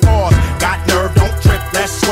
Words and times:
the 0.00 0.06
walls. 0.06 0.34
Got 0.58 0.86
nerve, 0.88 1.14
don't 1.14 1.42
trip, 1.42 1.60
let's 1.72 2.05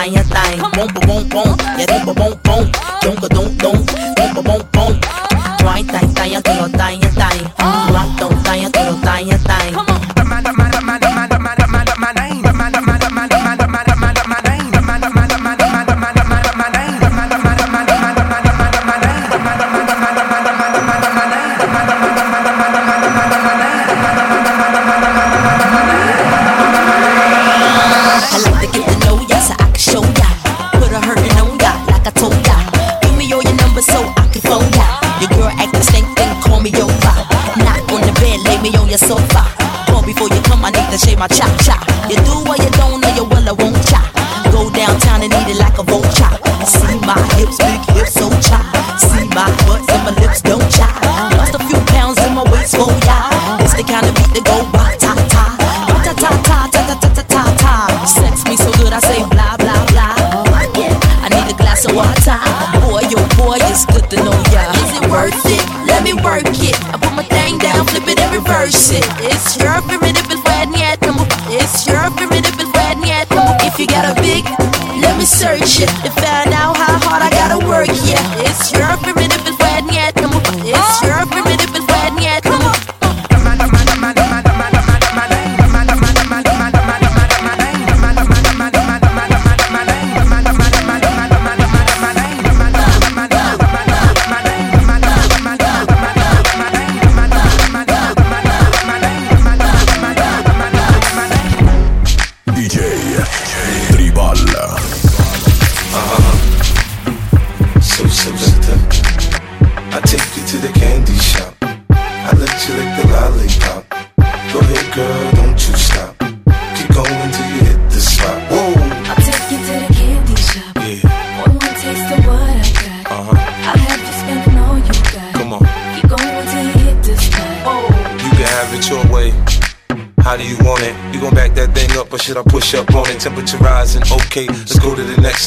dying 0.00 0.14
thing. 0.14 0.58
Boom, 0.72 0.88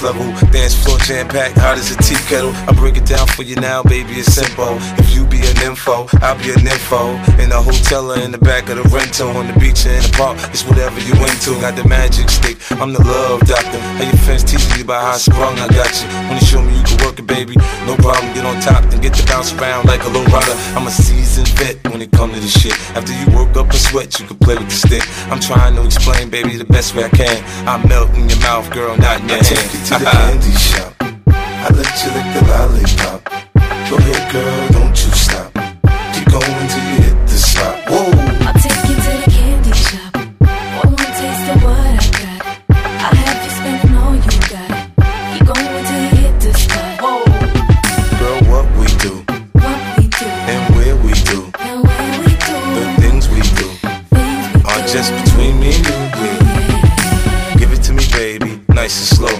level. 0.04 0.28
Dance 0.52 0.76
floor 0.76 1.00
jam 1.00 1.28
packed, 1.30 1.58
hot 1.58 1.78
as 1.78 1.90
a 1.92 1.98
tea 2.04 2.20
kettle. 2.28 2.52
I 2.68 2.74
break 2.74 2.98
it 2.98 3.06
down 3.06 3.26
for 3.28 3.44
you 3.44 3.56
now, 3.56 3.82
baby, 3.82 4.20
it's 4.20 4.34
simple. 4.34 4.76
If 5.00 5.16
you 5.16 5.26
be 5.26 5.40
an 5.40 5.58
info, 5.64 6.08
I'll 6.22 6.38
be 6.38 6.52
an 6.52 6.68
info. 6.68 7.16
A 7.54 7.62
hotel 7.62 8.12
or 8.12 8.18
in 8.18 8.32
the 8.32 8.40
back 8.40 8.68
of 8.70 8.82
the 8.82 8.88
rental. 8.90 9.30
On 9.38 9.46
the 9.46 9.54
beach 9.62 9.86
or 9.86 9.94
in 9.94 10.02
the 10.02 10.14
park, 10.18 10.42
it's 10.50 10.66
whatever 10.66 10.98
you 11.06 11.14
into. 11.22 11.54
Got 11.62 11.78
the 11.78 11.86
magic 11.88 12.26
stick, 12.34 12.58
I'm 12.82 12.94
the 12.94 13.04
love 13.06 13.46
doctor. 13.46 13.78
How 13.78 14.10
your 14.10 14.18
fans 14.26 14.42
teaching 14.42 14.74
you 14.74 14.84
about 14.84 15.06
how 15.06 15.18
sprung, 15.22 15.54
I 15.62 15.70
got 15.70 15.94
you. 16.02 16.10
When 16.26 16.42
you 16.42 16.46
show 16.50 16.62
me 16.66 16.74
you 16.74 16.82
can 16.82 16.98
work 17.06 17.20
it, 17.22 17.28
baby, 17.30 17.54
no 17.86 17.94
problem. 18.02 18.34
Get 18.34 18.42
on 18.42 18.58
top, 18.60 18.90
then 18.90 19.02
get 19.06 19.14
to 19.22 19.26
bounce 19.30 19.54
around 19.54 19.86
like 19.86 20.02
a 20.02 20.10
low 20.10 20.26
rider. 20.34 20.58
I'm 20.74 20.88
a 20.88 20.90
seasoned 20.90 21.54
vet 21.62 21.78
when 21.94 22.02
it 22.02 22.10
comes 22.10 22.34
to 22.34 22.40
this 22.42 22.58
shit. 22.58 22.74
After 22.98 23.14
you 23.14 23.30
work 23.38 23.54
up 23.54 23.70
a 23.70 23.78
sweat, 23.78 24.18
you 24.18 24.26
can 24.26 24.38
play 24.42 24.58
with 24.58 24.74
the 24.74 24.80
stick. 24.90 25.06
I'm 25.30 25.40
trying 25.40 25.76
to 25.78 25.86
explain, 25.86 26.34
baby, 26.34 26.58
the 26.58 26.66
best 26.66 26.96
way 26.96 27.06
I 27.06 27.14
can. 27.14 27.38
I 27.70 27.78
melt 27.86 28.10
in 28.18 28.34
your 28.34 28.42
mouth, 28.42 28.66
girl, 28.74 28.98
not 28.98 29.22
in 29.22 29.30
your 29.30 29.38
I 29.38 29.46
hand. 29.46 29.62
Take 29.62 29.74
you 29.78 29.82
to 29.94 29.94
the 30.02 30.10
candy 30.18 30.54
shop. 30.58 30.90
I 31.30 31.70
let 31.70 31.94
you 32.02 32.10
lick 32.18 32.28
the 32.34 32.42
lollipop. 32.50 33.22
Go 33.94 34.02
ahead, 34.02 34.26
girl, 34.34 34.58
don't 34.74 34.98
you 34.98 35.12
stop. 35.14 35.54
Keep 36.18 36.34
going 36.34 36.68
till 36.74 36.82
you. 36.90 36.93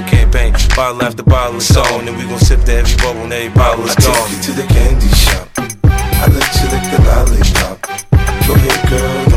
campaign. 0.00 0.54
Bottle 0.74 1.02
after 1.02 1.22
bottle 1.22 1.58
is 1.58 1.76
on, 1.76 2.08
and 2.08 2.16
we 2.16 2.24
gon' 2.24 2.38
sip 2.38 2.64
to 2.64 2.72
every 2.72 2.96
bubble 2.96 3.24
and 3.24 3.32
every 3.32 3.54
bottle 3.54 3.84
is 3.84 3.96
I 3.96 4.00
gone. 4.00 4.28
take 4.28 4.36
you 4.36 4.42
to 4.42 4.52
the 4.52 4.66
candy 4.72 5.08
shop. 5.08 5.48
I 5.84 6.26
let 6.32 6.48
you 6.56 6.66
lick 6.72 6.84
the 6.92 7.00
lollipop. 7.08 7.76
Go 8.46 8.54
ahead, 8.54 8.88
girl, 8.88 9.31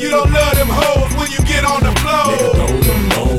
you 0.00 0.10
don't 0.10 0.30
love 0.30 0.54
them 0.54 0.68
hoes 0.70 1.10
when 1.18 1.30
you 1.30 1.42
get 1.42 1.64
on 1.64 1.82
the 1.82 1.92
floor. 1.98 2.38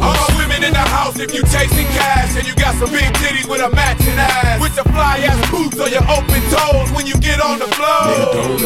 All 0.03 0.27
women 0.37 0.63
in 0.63 0.73
the 0.73 0.85
house 0.91 1.19
if 1.19 1.33
you 1.33 1.41
chasing 1.43 1.87
cash 1.95 2.35
and 2.35 2.45
you 2.47 2.55
got 2.55 2.75
some 2.75 2.91
big 2.91 3.07
titties 3.15 3.47
with 3.47 3.61
a 3.61 3.69
matching 3.69 4.17
ass. 4.17 4.59
With 4.59 4.75
your 4.75 4.85
fly 4.85 5.19
ass 5.23 5.39
boots 5.51 5.79
or 5.79 5.87
your 5.87 6.03
open 6.11 6.41
toes 6.51 6.91
when 6.91 7.07
you 7.07 7.15
get 7.19 7.39
on 7.39 7.59
the 7.59 7.67
floor. 7.75 8.59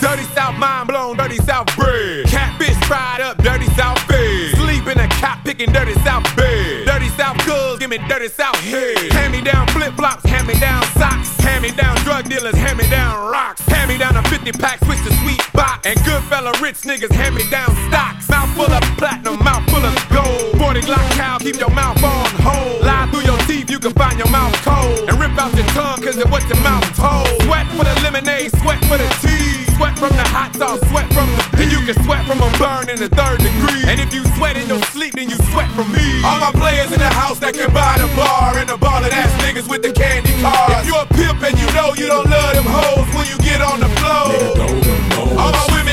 Dirty 0.00 0.24
South 0.32 0.56
mind 0.56 0.88
blown, 0.88 1.16
dirty 1.16 1.36
South 1.38 1.68
bread. 1.76 2.26
Catfish 2.26 2.76
fried 2.88 3.20
up, 3.20 3.36
dirty 3.42 3.68
South 3.76 4.00
bed. 4.08 4.56
Sleep 4.56 4.86
in 4.86 4.98
a 4.98 5.08
cop 5.20 5.44
picking 5.44 5.72
dirty 5.72 5.94
South 6.00 6.24
bed. 6.36 6.86
Dirty 6.86 7.08
South 7.10 7.36
girls, 7.46 7.78
give 7.78 7.90
me 7.90 7.98
dirty 8.08 8.28
South 8.28 8.56
head. 8.64 9.12
Hand 9.12 9.32
me 9.32 9.42
down 9.42 9.66
flip 9.68 9.92
flops, 9.94 10.24
hand 10.24 10.46
me 10.46 10.54
down 10.54 10.82
socks. 10.96 11.36
Hand 11.40 11.62
me 11.62 11.72
down 11.72 11.96
drug 12.04 12.28
dealers, 12.28 12.54
hand 12.54 12.78
me 12.78 12.88
down 12.88 13.30
rocks. 13.30 13.60
Hand 13.68 13.90
me 13.90 13.98
down 13.98 14.16
a 14.16 14.22
50 14.28 14.52
pack, 14.52 14.78
switch 14.84 15.02
to 15.04 15.12
sweet. 15.20 15.41
And 15.84 15.98
good 16.04 16.22
fella 16.30 16.52
rich 16.62 16.86
niggas, 16.86 17.10
hand 17.10 17.34
me 17.34 17.42
down 17.50 17.74
stocks. 17.90 18.28
Mouth 18.30 18.54
full 18.54 18.70
of 18.70 18.82
platinum, 19.02 19.42
mouth 19.42 19.66
full 19.66 19.82
of 19.82 19.98
gold. 20.14 20.54
40 20.54 20.80
Glock 20.86 21.10
cow, 21.18 21.38
keep 21.38 21.58
your 21.58 21.74
mouth 21.74 21.98
on 22.04 22.30
hold. 22.38 22.86
Lie 22.86 23.10
through 23.10 23.26
your 23.26 23.38
teeth, 23.50 23.68
you 23.68 23.80
can 23.80 23.90
find 23.98 24.16
your 24.16 24.30
mouth 24.30 24.54
cold. 24.62 25.10
And 25.10 25.18
rip 25.18 25.34
out 25.34 25.50
your 25.58 25.66
tongue, 25.74 25.98
cause 25.98 26.16
it 26.18 26.30
what 26.30 26.46
your 26.46 26.62
mouth 26.62 26.86
told. 26.94 27.26
Sweat 27.42 27.66
for 27.74 27.82
the 27.82 27.94
lemonade, 28.06 28.54
sweat 28.62 28.78
for 28.86 28.94
the 28.94 29.10
tea. 29.26 29.66
Sweat 29.74 29.98
from 29.98 30.14
the 30.14 30.22
hot 30.22 30.54
sauce, 30.54 30.78
sweat 30.86 31.10
from 31.10 31.26
the 31.34 31.66
And 31.66 31.72
you 31.74 31.82
can 31.82 31.98
sweat 32.06 32.22
from 32.30 32.38
a 32.38 32.50
burn 32.62 32.86
in 32.86 33.02
the 33.02 33.10
third 33.10 33.42
degree. 33.42 33.82
And 33.82 33.98
if 33.98 34.14
you 34.14 34.22
sweat 34.38 34.54
in 34.54 34.70
your 34.70 34.82
sleep, 34.94 35.18
then 35.18 35.34
you 35.34 35.38
sweat 35.50 35.66
from 35.74 35.90
me. 35.90 36.22
All 36.22 36.38
my 36.38 36.54
players 36.54 36.94
in 36.94 37.02
the 37.02 37.10
house 37.10 37.42
that 37.42 37.58
can 37.58 37.74
buy 37.74 37.98
the 37.98 38.06
bar. 38.14 38.54
And 38.54 38.70
the 38.70 38.78
ballin' 38.78 39.10
ass 39.10 39.34
niggas 39.42 39.66
with 39.66 39.82
the 39.82 39.90
candy 39.90 40.30
cars. 40.38 40.86
If 40.86 40.86
you 40.86 40.94
a 40.94 41.06
pimp 41.10 41.42
and 41.42 41.58
you 41.58 41.66
know 41.74 41.90
you 41.98 42.06
don't 42.06 42.30
love 42.30 42.54
them 42.54 42.70
hoes 42.70 43.10
when 43.18 43.26
you 43.26 43.38
get 43.42 43.58
on 43.58 43.82
the 43.82 43.90
floor. 43.98 44.81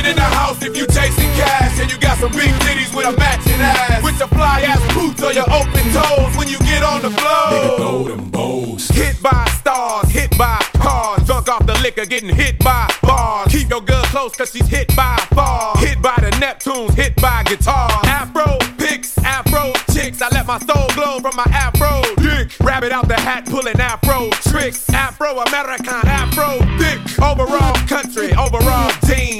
All 0.09 0.15
my 0.15 0.15
women 0.15 0.15
in 0.15 0.15
the 0.15 0.21
house 0.21 0.61
if 0.63 0.75
you 0.75 0.85
chasing 0.87 1.29
cash 1.35 1.79
and 1.79 1.91
you 1.91 1.97
got 1.99 2.17
some 2.17 2.31
big 2.31 2.51
titties 2.65 2.95
with 2.95 3.05
a 3.05 3.17
matching 3.17 3.59
ass. 3.59 4.03
With 4.03 4.17
your 4.19 4.27
fly 4.29 4.61
ass 4.61 4.81
boots 4.93 5.21
or 5.21 5.33
your 5.33 5.49
open 5.49 5.85
toes 5.93 6.37
when 6.37 6.47
you 6.47 6.57
get 6.59 6.83
on 6.83 7.01
the 7.01 7.09
floor. 7.09 7.77
Throw 7.77 8.03
them 8.03 8.29
bows. 8.29 8.87
Hit 8.89 9.21
by 9.21 9.45
stars, 9.59 10.09
hit 10.09 10.35
by 10.37 10.59
cars. 10.75 11.25
Drunk 11.25 11.49
off 11.49 11.65
the 11.65 11.77
liquor, 11.81 12.05
getting 12.05 12.33
hit 12.35 12.59
by 12.59 12.89
bars. 13.01 13.51
Keep 13.51 13.69
your 13.69 13.81
girl 13.81 14.03
close, 14.05 14.35
cause 14.35 14.51
she's 14.51 14.67
hit 14.67 14.95
by 14.95 15.17
far. 15.33 15.77
Hit 15.77 16.01
by 16.01 16.15
the 16.17 16.31
Neptunes, 16.41 16.93
hit 16.95 17.15
by 17.17 17.43
guitar. 17.43 17.89
Afro 18.05 18.57
picks, 18.77 19.17
afro 19.19 19.73
chicks. 19.93 20.21
I 20.21 20.29
let 20.29 20.47
my 20.47 20.59
soul 20.59 20.87
glow 20.95 21.19
from 21.19 21.35
my 21.35 21.47
afro 21.51 22.01
dick. 22.17 22.51
Rabbit 22.61 22.91
out 22.91 23.07
the 23.07 23.19
hat, 23.19 23.45
pulling 23.45 23.79
afro 23.79 24.29
tricks. 24.49 24.89
Afro 24.89 25.39
American, 25.39 26.07
afro 26.07 26.59
thick. 26.79 26.99
Overall 27.19 27.75
country, 27.87 28.33
overall 28.33 28.91
team. 29.05 29.38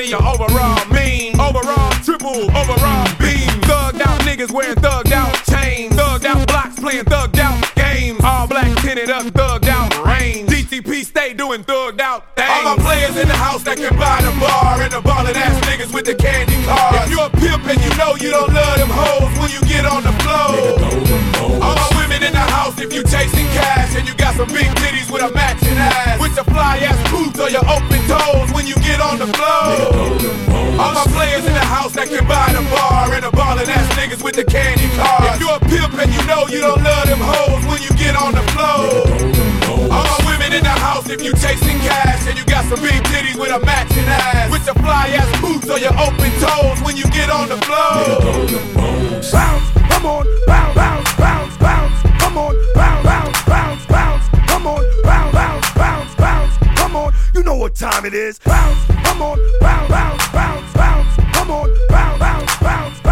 Hospitality, 0.00 0.14
or 0.14 0.22
overall 0.22 0.84
mean. 0.92 1.40
Overall 1.40 1.90
triple, 2.02 2.50
overall 2.56 3.06
beam. 3.18 3.48
Thugged 3.68 4.00
out 4.00 4.20
niggas 4.22 4.50
wearing 4.50 4.76
thugged 4.76 5.12
out 5.12 5.34
chains. 5.44 5.94
Thugged 5.94 6.24
out 6.24 6.46
blocks 6.46 6.78
playing 6.78 7.04
thugged 7.04 7.38
out 7.38 7.74
games. 7.74 8.20
All 8.24 8.46
black 8.46 8.76
tinted 8.82 9.10
up, 9.10 9.24
thugged 9.26 9.68
out 9.68 10.04
rain. 10.04 10.46
DTP 10.46 11.04
stay 11.04 11.34
doing 11.34 11.64
thugged 11.64 12.00
out 12.00 12.36
things. 12.36 12.50
All 12.50 12.76
my 12.76 12.82
players 12.82 13.16
in 13.16 13.28
the 13.28 13.34
house 13.34 13.62
that 13.64 13.76
can 13.76 13.96
buy 13.98 14.20
the 14.22 14.32
bar. 14.40 14.80
And 14.82 14.92
the 14.92 15.00
ballin' 15.00 15.36
ass 15.36 15.60
niggas 15.66 15.92
with 15.92 16.06
the 16.06 16.14
candy 16.14 16.62
cars. 16.64 17.06
If 17.06 17.10
you 17.10 17.20
a 17.20 17.30
pimp 17.30 17.66
and 17.66 17.80
you 17.80 17.96
know 17.96 18.16
you 18.16 18.30
don't 18.30 18.52
love 18.52 18.78
them 18.78 18.90
hoes 18.90 19.38
when 19.38 19.50
you 19.50 19.60
get 19.68 19.84
on 19.86 20.02
the 20.02 20.12
floor. 20.22 21.09
If 22.80 22.92
you 22.94 23.04
chasing 23.04 23.46
cash 23.52 23.94
and 23.94 24.08
you 24.08 24.14
got 24.16 24.34
some 24.34 24.48
big 24.48 24.64
titties 24.80 25.12
with 25.12 25.20
a 25.20 25.30
matching 25.34 25.76
ass. 25.76 26.18
With 26.18 26.34
your 26.34 26.48
fly 26.48 26.80
ass 26.80 26.96
boots 27.12 27.38
or 27.38 27.50
your 27.52 27.64
open 27.68 28.00
toes 28.08 28.48
when 28.56 28.66
you 28.66 28.74
get 28.80 29.00
on 29.00 29.20
the 29.20 29.28
floor. 29.36 30.40
All 30.80 30.92
my 30.96 31.04
players 31.12 31.44
in 31.44 31.52
the 31.52 31.66
house 31.66 31.92
that 31.92 32.08
can 32.08 32.24
buy 32.24 32.48
the 32.56 32.64
bar 32.72 33.12
and 33.12 33.24
the 33.24 33.30
ballin' 33.36 33.68
ass 33.68 33.84
niggas 34.00 34.24
with 34.24 34.36
the 34.36 34.44
candy 34.44 34.88
cars. 34.96 35.36
If 35.36 35.44
you 35.44 35.48
a 35.52 35.60
pimp 35.60 35.92
and 36.00 36.08
you 36.08 36.24
know 36.24 36.48
you 36.48 36.60
don't 36.64 36.80
love 36.80 37.04
them 37.04 37.20
hoes 37.20 37.64
when 37.68 37.84
you 37.84 37.92
get 38.00 38.16
on 38.16 38.32
the 38.32 38.44
floor. 38.56 39.04
All 39.92 40.06
my 40.16 40.20
women 40.24 40.56
in 40.56 40.64
the 40.64 40.76
house 40.80 41.04
if 41.12 41.20
you 41.20 41.36
chasing 41.36 41.76
cash 41.84 42.24
and 42.32 42.38
you 42.38 42.44
got 42.48 42.64
some 42.64 42.80
big 42.80 42.96
titties 43.12 43.36
with 43.36 43.52
a 43.52 43.60
matching 43.60 44.08
ass. 44.08 44.48
With 44.48 44.64
your 44.64 44.78
fly 44.80 45.12
ass 45.20 45.28
boots 45.44 45.68
or 45.68 45.76
your 45.76 45.92
open 46.00 46.32
toes 46.40 46.80
when 46.80 46.96
you 46.96 47.04
get 47.12 47.28
on 47.28 47.52
the 47.52 47.60
floor. 47.68 48.24
Bounce, 49.28 49.68
come 49.92 50.06
on, 50.06 50.24
bounce, 50.48 50.79
what 57.60 57.74
time 57.74 58.06
it 58.06 58.14
is. 58.14 58.38
Bounce, 58.38 58.86
come 59.04 59.20
on, 59.20 59.38
bounce, 59.60 59.90
bounce, 59.90 60.32
bounce, 60.32 60.72
bounce. 60.72 61.16
Come 61.34 61.50
on, 61.50 61.68
bounce, 61.90 62.18
bounce, 62.18 62.58
bounce, 62.60 63.00
bounce. 63.00 63.09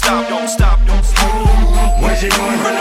stop, 0.00 0.28
don't 0.28 0.48
stop, 0.48 0.78
don't 0.86 1.04
stop. 1.04 2.02
Where's 2.02 2.22
it 2.22 2.30
going? 2.36 2.79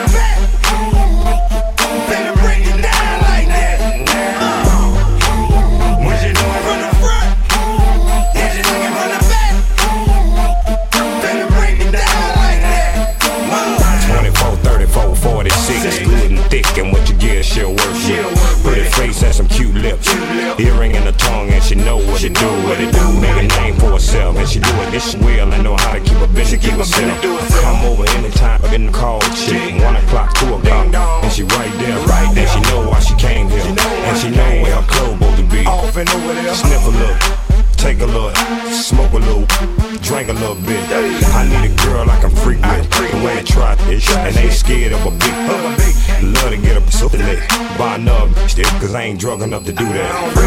drugging 49.19 49.49
enough 49.49 49.65
to 49.65 49.73
do 49.73 49.83
that. 49.83 50.38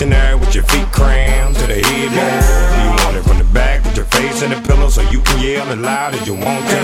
Want 0.00 0.10
missionary 0.10 0.38
with 0.38 0.54
your 0.54 0.64
feet 0.64 0.86
crammed 0.92 1.56
to 1.56 1.66
the 1.66 1.74
headboard? 1.74 2.40
Do 2.74 2.82
you 2.82 3.04
want 3.04 3.16
it 3.16 3.22
from 3.22 3.38
the 3.38 3.44
back 3.52 3.84
with 3.84 3.96
your 3.96 4.06
face 4.06 4.42
in 4.42 4.50
the 4.50 4.60
pillow 4.66 4.88
so 4.88 5.02
you 5.10 5.20
can 5.20 5.42
yell 5.42 5.68
as 5.68 5.78
loud 5.78 6.14
as 6.14 6.26
you 6.26 6.34
want 6.34 6.64
to? 6.68 6.78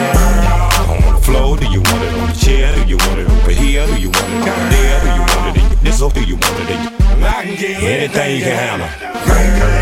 On 0.90 1.14
the 1.14 1.20
floor, 1.20 1.56
do 1.56 1.66
you 1.66 1.80
want 1.80 2.02
it 2.02 2.14
on 2.14 2.28
the 2.28 2.34
chair? 2.34 2.74
Do 2.74 2.88
you 2.88 2.96
want 2.96 3.18
it 3.18 3.28
over 3.28 3.50
here? 3.50 3.86
Do 3.86 4.00
you 4.00 4.10
want 4.10 4.28
it 4.32 4.46
over 4.48 4.68
there? 4.70 5.00
Do 5.00 5.08
you 5.08 5.20
want 5.20 5.56
it 5.56 5.62
in 5.62 5.86
your 5.86 6.02
or 6.02 6.10
do 6.10 6.24
you 6.24 6.36
want 6.36 6.60
it 6.60 6.70
in 6.70 6.82
your 6.82 7.90
anything 7.90 8.36
you 8.36 8.42
can 8.42 8.80
handle? 8.80 9.75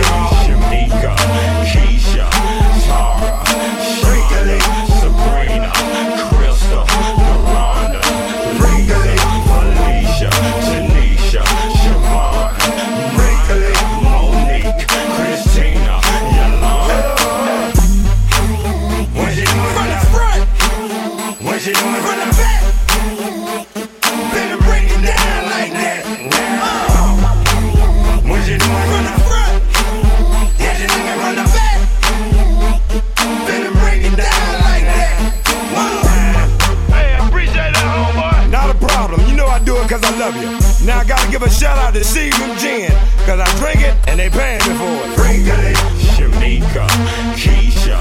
Cause 39.94 40.12
I 40.12 40.18
love 40.18 40.34
you. 40.36 40.86
Now 40.86 40.98
I 40.98 41.04
gotta 41.04 41.30
give 41.30 41.42
a 41.42 41.50
shout 41.50 41.78
out 41.78 41.94
to 41.94 42.00
Seagram 42.00 42.58
Gin, 42.58 42.90
cause 43.26 43.38
I 43.38 43.46
drink 43.58 43.80
it 43.80 43.94
and 44.08 44.18
they 44.18 44.28
paying 44.28 44.58
me 44.66 44.74
for 44.74 44.90
it. 44.90 45.16
Drink 45.16 45.46
it. 45.46 45.76
Shamika, 46.14 46.86
Keisha, 47.38 48.00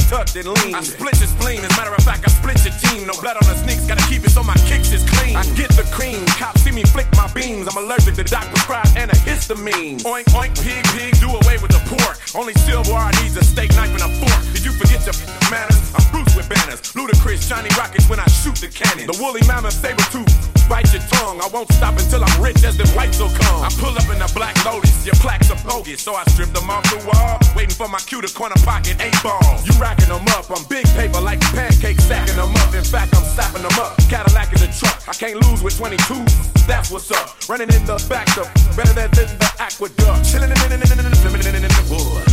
tucked 0.11 0.35
and 0.35 0.47
lean. 0.59 0.75
I 0.75 0.83
split 0.83 1.15
your 1.23 1.31
spleen. 1.31 1.63
As 1.63 1.71
a 1.71 1.77
matter 1.79 1.95
of 1.95 2.03
fact, 2.03 2.27
I 2.27 2.29
split 2.35 2.59
your 2.67 2.75
team. 2.83 3.07
No 3.07 3.15
blood 3.23 3.39
on 3.39 3.47
the 3.47 3.55
sneaks. 3.63 3.87
Gotta 3.87 4.03
keep 4.11 4.27
it 4.27 4.31
so 4.35 4.43
my 4.43 4.55
kicks 4.67 4.91
is 4.91 5.07
clean. 5.07 5.39
I 5.39 5.47
get 5.55 5.71
the 5.79 5.87
cream. 5.95 6.19
Cops 6.35 6.61
see 6.61 6.71
me 6.75 6.83
flick 6.83 7.07
my 7.15 7.31
beams. 7.31 7.65
I'm 7.71 7.79
allergic 7.79 8.15
to 8.19 8.25
doc 8.27 8.43
prescribed 8.51 8.91
antihistamine. 8.99 10.03
Oink, 10.03 10.27
oink, 10.35 10.53
pig, 10.59 10.83
pig. 10.91 11.15
Do 11.23 11.31
away 11.31 11.55
with 11.63 11.71
the 11.71 11.81
pork. 11.87 12.19
Only 12.35 12.53
silverware 12.67 13.07
I 13.07 13.11
needs 13.23 13.37
a 13.37 13.43
steak 13.43 13.71
knife 13.71 13.95
and 13.95 14.03
a 14.03 14.11
fork. 14.19 14.41
Did 14.51 14.67
you 14.67 14.73
forget 14.75 14.99
your 15.07 15.15
manners? 15.51 15.79
I'm 15.95 16.03
Bruce 16.11 16.35
with 16.35 16.49
banners. 16.51 16.81
Ludacris, 16.91 17.47
shiny 17.47 17.71
rockets 17.79 18.09
when 18.11 18.19
I 18.19 18.27
shoot 18.27 18.59
the 18.59 18.67
cannon. 18.67 19.07
The 19.07 19.15
woolly 19.15 19.41
mammoth 19.47 19.79
saber 19.79 20.03
tooth. 20.11 20.27
Bite 20.67 20.91
your 20.91 21.03
tongue. 21.07 21.39
I 21.39 21.47
won't 21.51 21.71
stop 21.71 21.95
until 21.99 22.23
I'm 22.23 22.35
rich 22.41 22.63
as 22.63 22.75
the 22.75 22.87
whites 22.95 23.19
will 23.19 23.31
come. 23.31 23.63
I 23.63 23.69
pull 23.79 23.95
up 23.95 24.07
in 24.11 24.19
a 24.21 24.29
black 24.35 24.55
lotus. 24.63 25.05
Your 25.05 25.15
plaques 25.23 25.51
are 25.51 25.59
bogus. 25.67 26.01
So 26.01 26.15
I 26.15 26.23
strip 26.31 26.51
them 26.51 26.69
off 26.69 26.83
the 26.91 26.99
wall. 27.07 27.39
Waiting 27.55 27.75
for 27.75 27.87
my 27.87 27.99
cue 27.99 28.21
to 28.21 28.31
corner 28.33 28.59
pocket 28.63 28.95
eight 28.99 29.15
ball. 29.23 29.43
You 29.63 29.75
stacking 30.01 30.25
them 30.25 30.35
up. 30.35 30.49
I'm 30.49 30.63
big 30.67 30.85
paper 30.95 31.21
like 31.21 31.39
pancakes, 31.41 31.77
pancake, 31.77 32.01
stacking 32.01 32.35
them 32.35 32.55
up. 32.55 32.73
In 32.73 32.83
fact, 32.83 33.15
I'm 33.15 33.23
slapping 33.23 33.61
them 33.61 33.79
up. 33.79 33.97
Cadillac 34.09 34.51
in 34.53 34.59
the 34.59 34.67
truck, 34.77 35.03
I 35.07 35.13
can't 35.13 35.41
lose 35.45 35.63
with 35.63 35.77
22. 35.77 36.25
That's 36.67 36.91
what's 36.91 37.11
up. 37.11 37.37
Running 37.49 37.69
in 37.69 37.85
the 37.85 38.03
back 38.09 38.27
of 38.37 38.47
better 38.75 38.93
than 38.93 39.11
the 39.11 39.51
aqueduct. 39.59 40.25
Chilling 40.25 40.49
in 40.51 40.57
the 40.57 41.85
wood. 41.89 42.23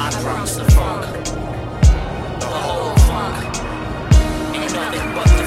I 0.00 0.10
drops 0.22 0.56
the 0.56 0.64
funk, 0.70 1.24
the 2.38 2.46
whole 2.46 2.94
funk, 3.08 3.56
ain't 4.54 4.72
nothing 4.72 5.14
but. 5.14 5.37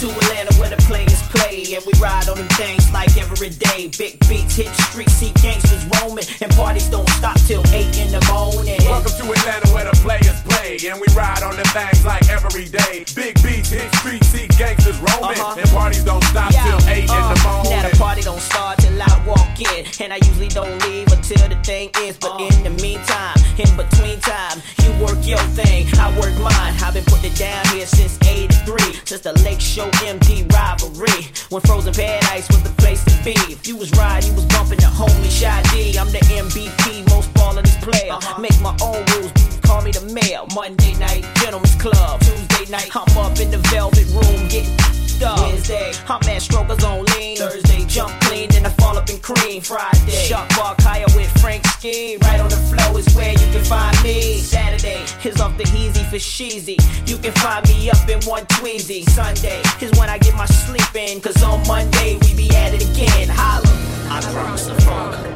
To 0.00 0.10
Atlanta 0.10 0.52
where 0.58 0.70
the 0.70 0.76
players 0.88 1.22
play 1.30 1.62
and 1.74 1.82
we 1.86 1.92
ride 2.00 2.28
on 2.28 2.36
them 2.36 2.48
things 2.58 2.90
like 2.92 3.14
every 3.16 3.50
day. 3.50 3.88
Big 3.96 4.18
beats 4.28 4.56
hit 4.56 4.66
the 4.66 4.82
streets, 4.90 5.12
see 5.14 5.30
gangsters 5.42 5.84
roaming, 5.96 6.24
and 6.42 6.50
parties 6.54 6.88
don't 6.90 7.08
stop 7.10 7.38
till 7.46 7.62
8 7.72 7.86
in 7.98 8.10
the 8.10 8.20
morning. 8.32 8.78
Welcome 8.90 9.12
to 9.22 9.24
Atlanta 9.32 9.68
where 9.72 9.84
the 9.84 9.96
players 10.02 10.34
play, 10.42 10.78
and 10.90 10.98
we 11.00 11.06
ride 11.14 11.42
on 11.42 11.56
the 11.56 11.64
things 11.70 12.04
like 12.04 12.26
every 12.28 12.66
day. 12.66 13.04
Big 13.14 13.34
beats 13.42 13.70
hit 13.70 13.86
streets, 13.96 14.26
see 14.28 14.46
gangsters 14.58 14.98
roaming, 14.98 15.38
Uh-huh. 15.38 15.60
and 15.60 15.70
parties 15.70 16.02
don't 16.04 16.24
stop 16.24 16.50
till 16.52 16.80
8 16.90 17.02
in 17.02 17.06
the 17.06 17.14
Uh, 17.14 17.46
morning. 17.46 17.72
Now 17.72 17.88
the 17.88 17.96
party 17.96 18.22
don't 18.22 18.42
start 18.42 18.78
till 18.78 19.00
I 19.00 19.14
walk 19.26 19.60
in, 19.60 19.86
and 20.02 20.12
I 20.12 20.18
usually 20.26 20.48
don't 20.48 20.74
leave 20.88 21.06
until 21.12 21.48
the 21.48 21.56
thing 21.62 21.90
ends. 22.02 22.18
But 22.20 22.40
in 22.40 22.62
the 22.64 22.70
meantime, 22.82 23.36
in 23.58 23.70
between 23.76 24.18
time, 24.20 24.58
you 24.82 24.90
work 25.04 25.18
your 25.22 25.42
thing, 25.54 25.86
I 25.98 26.10
work 26.18 26.34
mine. 26.38 26.74
I've 26.82 26.94
been 26.94 27.04
putting 27.04 27.30
it 27.32 27.38
down 27.38 27.62
here 27.68 27.86
since 27.86 28.18
'83, 28.26 28.92
since 29.04 29.22
the 29.22 29.32
Lake 29.46 29.60
Show 29.60 29.83
MD 29.92 30.50
rivalry, 30.52 31.28
when 31.50 31.62
Frozen 31.62 31.94
Paradise 31.94 32.48
was 32.48 32.62
the 32.62 32.74
place 32.78 33.04
to 33.04 33.14
be. 33.24 33.34
If 33.52 33.66
you 33.66 33.76
was 33.76 33.90
riding, 33.92 34.30
you 34.30 34.36
was 34.36 34.46
bumping 34.46 34.78
the 34.78 34.86
homie 34.86 35.30
Shy 35.30 35.62
D. 35.72 35.98
I'm 35.98 36.10
the 36.10 36.18
MVP, 36.18 37.08
most 37.10 37.32
ballin' 37.34 37.64
player. 37.84 38.12
Uh-huh. 38.12 38.40
Make 38.40 38.58
my 38.60 38.76
own 38.80 39.04
rules. 39.12 39.63
Call 39.64 39.82
me 39.82 39.90
the 39.90 40.00
mayor. 40.12 40.40
Monday 40.54 40.94
night, 40.94 41.24
gentlemen's 41.36 41.74
club. 41.76 42.20
Tuesday 42.20 42.70
night, 42.70 42.90
I'm 42.94 43.18
up 43.18 43.38
in 43.40 43.50
the 43.50 43.58
velvet 43.72 44.06
room 44.10 44.48
getting 44.48 44.74
up. 45.22 45.40
Wednesday, 45.40 45.92
I'm 46.08 46.20
at 46.28 46.42
Strokers 46.42 46.84
on 46.84 47.04
lean. 47.04 47.36
Thursday, 47.36 47.84
jump 47.86 48.12
clean, 48.22 48.50
then 48.50 48.66
I 48.66 48.70
fall 48.70 48.96
up 48.96 49.08
in 49.08 49.18
cream. 49.18 49.62
Friday, 49.62 50.10
Shark 50.10 50.48
Bar 50.56 50.74
Kaya 50.80 51.06
with 51.14 51.30
Frank 51.40 51.66
Ski. 51.66 52.16
Right 52.22 52.40
on 52.40 52.50
the 52.50 52.56
flow 52.56 52.96
is 52.96 53.14
where 53.14 53.32
you 53.32 53.46
can 53.52 53.64
find 53.64 53.96
me. 54.02 54.38
Saturday 54.38 55.04
is 55.24 55.40
off 55.40 55.56
the 55.56 55.64
easy 55.76 56.02
for 56.04 56.16
sheezy. 56.16 56.76
You 57.08 57.16
can 57.18 57.32
find 57.32 57.66
me 57.68 57.90
up 57.90 58.08
in 58.08 58.20
one 58.22 58.44
tweezy. 58.46 59.08
Sunday 59.08 59.62
is 59.80 59.90
when 59.98 60.08
I 60.08 60.18
get 60.18 60.34
my 60.34 60.46
sleep 60.46 60.94
in. 60.94 61.20
Cause 61.20 61.42
on 61.42 61.66
Monday 61.66 62.18
we 62.22 62.34
be 62.34 62.50
at 62.56 62.74
it 62.74 62.82
again. 62.90 63.28
Holla. 63.30 63.64
I 64.10 64.20
promise 64.32 64.66
the 64.66 64.74
funk. 64.82 65.34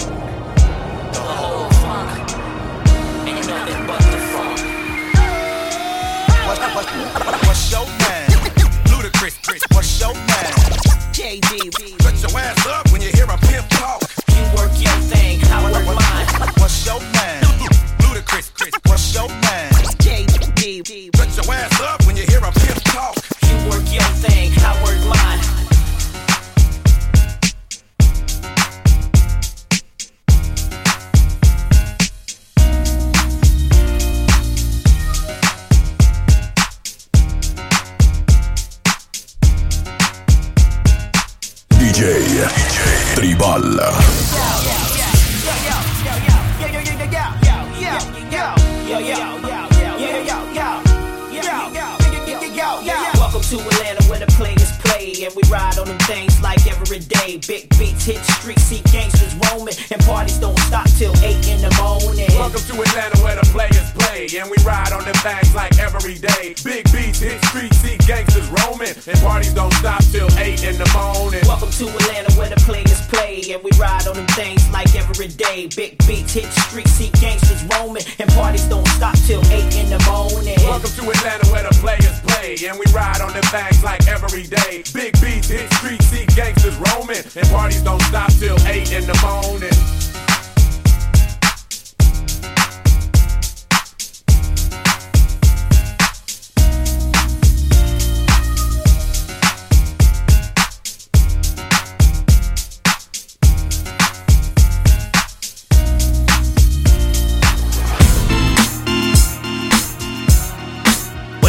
The 1.13 1.21
whole 1.21 1.71
funk. 1.83 2.31
Ain't 3.27 3.47
nothing 3.47 3.87
but. 3.87 4.08
What's 6.49 7.71
your 7.71 7.85
name? 7.85 8.31
Ludacris. 8.87 9.37
What's 9.75 10.01
your 10.01 10.15
name? 10.15 10.25
JD. 11.13 11.99
Put 11.99 12.23
your 12.23 12.41
ass 12.41 12.67
up 12.67 12.91
when 12.91 13.03
you 13.03 13.11
hear 13.11 13.27
a 13.27 13.37
pimp 13.37 13.69
talk. 13.69 14.01
You 14.31 14.43
work 14.57 14.73
your 14.81 14.91
thing, 15.11 15.45
I 15.45 15.71
work 15.71 15.85
mine. 15.85 16.51
What's 16.57 16.87
your 16.87 17.01
name? 17.01 17.18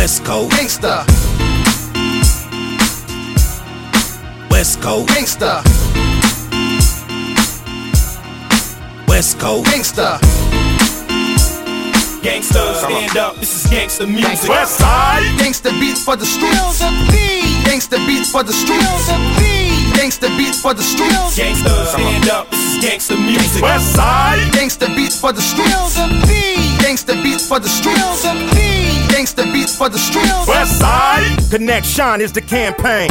West 0.09 0.25
Coast 0.25 0.51
Gangsta, 0.57 1.05
West 4.49 4.81
Coast 4.81 5.07
gangsta, 5.07 5.61
West 9.07 9.37
Coast 9.37 9.69
gangsta. 9.69 10.19
Gangsters, 12.23 12.77
stand 12.79 13.17
up, 13.17 13.35
this 13.35 13.53
is 13.53 13.69
gangster 13.69 14.07
music. 14.07 14.49
West 14.49 14.79
side. 14.79 15.21
Gangsta 15.37 15.69
beats 15.79 16.03
for 16.03 16.15
the 16.15 16.25
streets. 16.25 16.81
Gangsta 17.69 18.03
beats 18.07 18.31
for 18.31 18.41
the 18.41 18.51
streets. 18.51 19.09
Gangsta 19.93 20.35
beats 20.35 20.59
for 20.59 20.73
the 20.73 20.81
streets. 20.81 21.37
Gangsters, 21.37 21.89
stand 21.89 22.29
up, 22.29 22.49
this 22.49 22.77
is 22.77 22.83
gangster 22.83 23.15
music. 23.15 23.61
West 23.61 23.93
side. 23.93 24.39
Gangsta 24.53 24.87
beats 24.95 25.21
for 25.21 25.31
the 25.31 25.41
streets. 25.41 25.99
Gangsta 26.81 27.13
beats 27.21 27.47
for 27.47 27.59
the 27.59 27.69
streets. 27.69 28.78
Gangsta 29.19 29.51
beats 29.51 29.75
for 29.75 29.89
the 29.89 29.97
streets. 29.97 30.47
West 30.47 30.79
side. 30.79 31.37
Connection 31.51 32.21
is 32.21 32.31
the 32.31 32.39
campaign. 32.39 33.09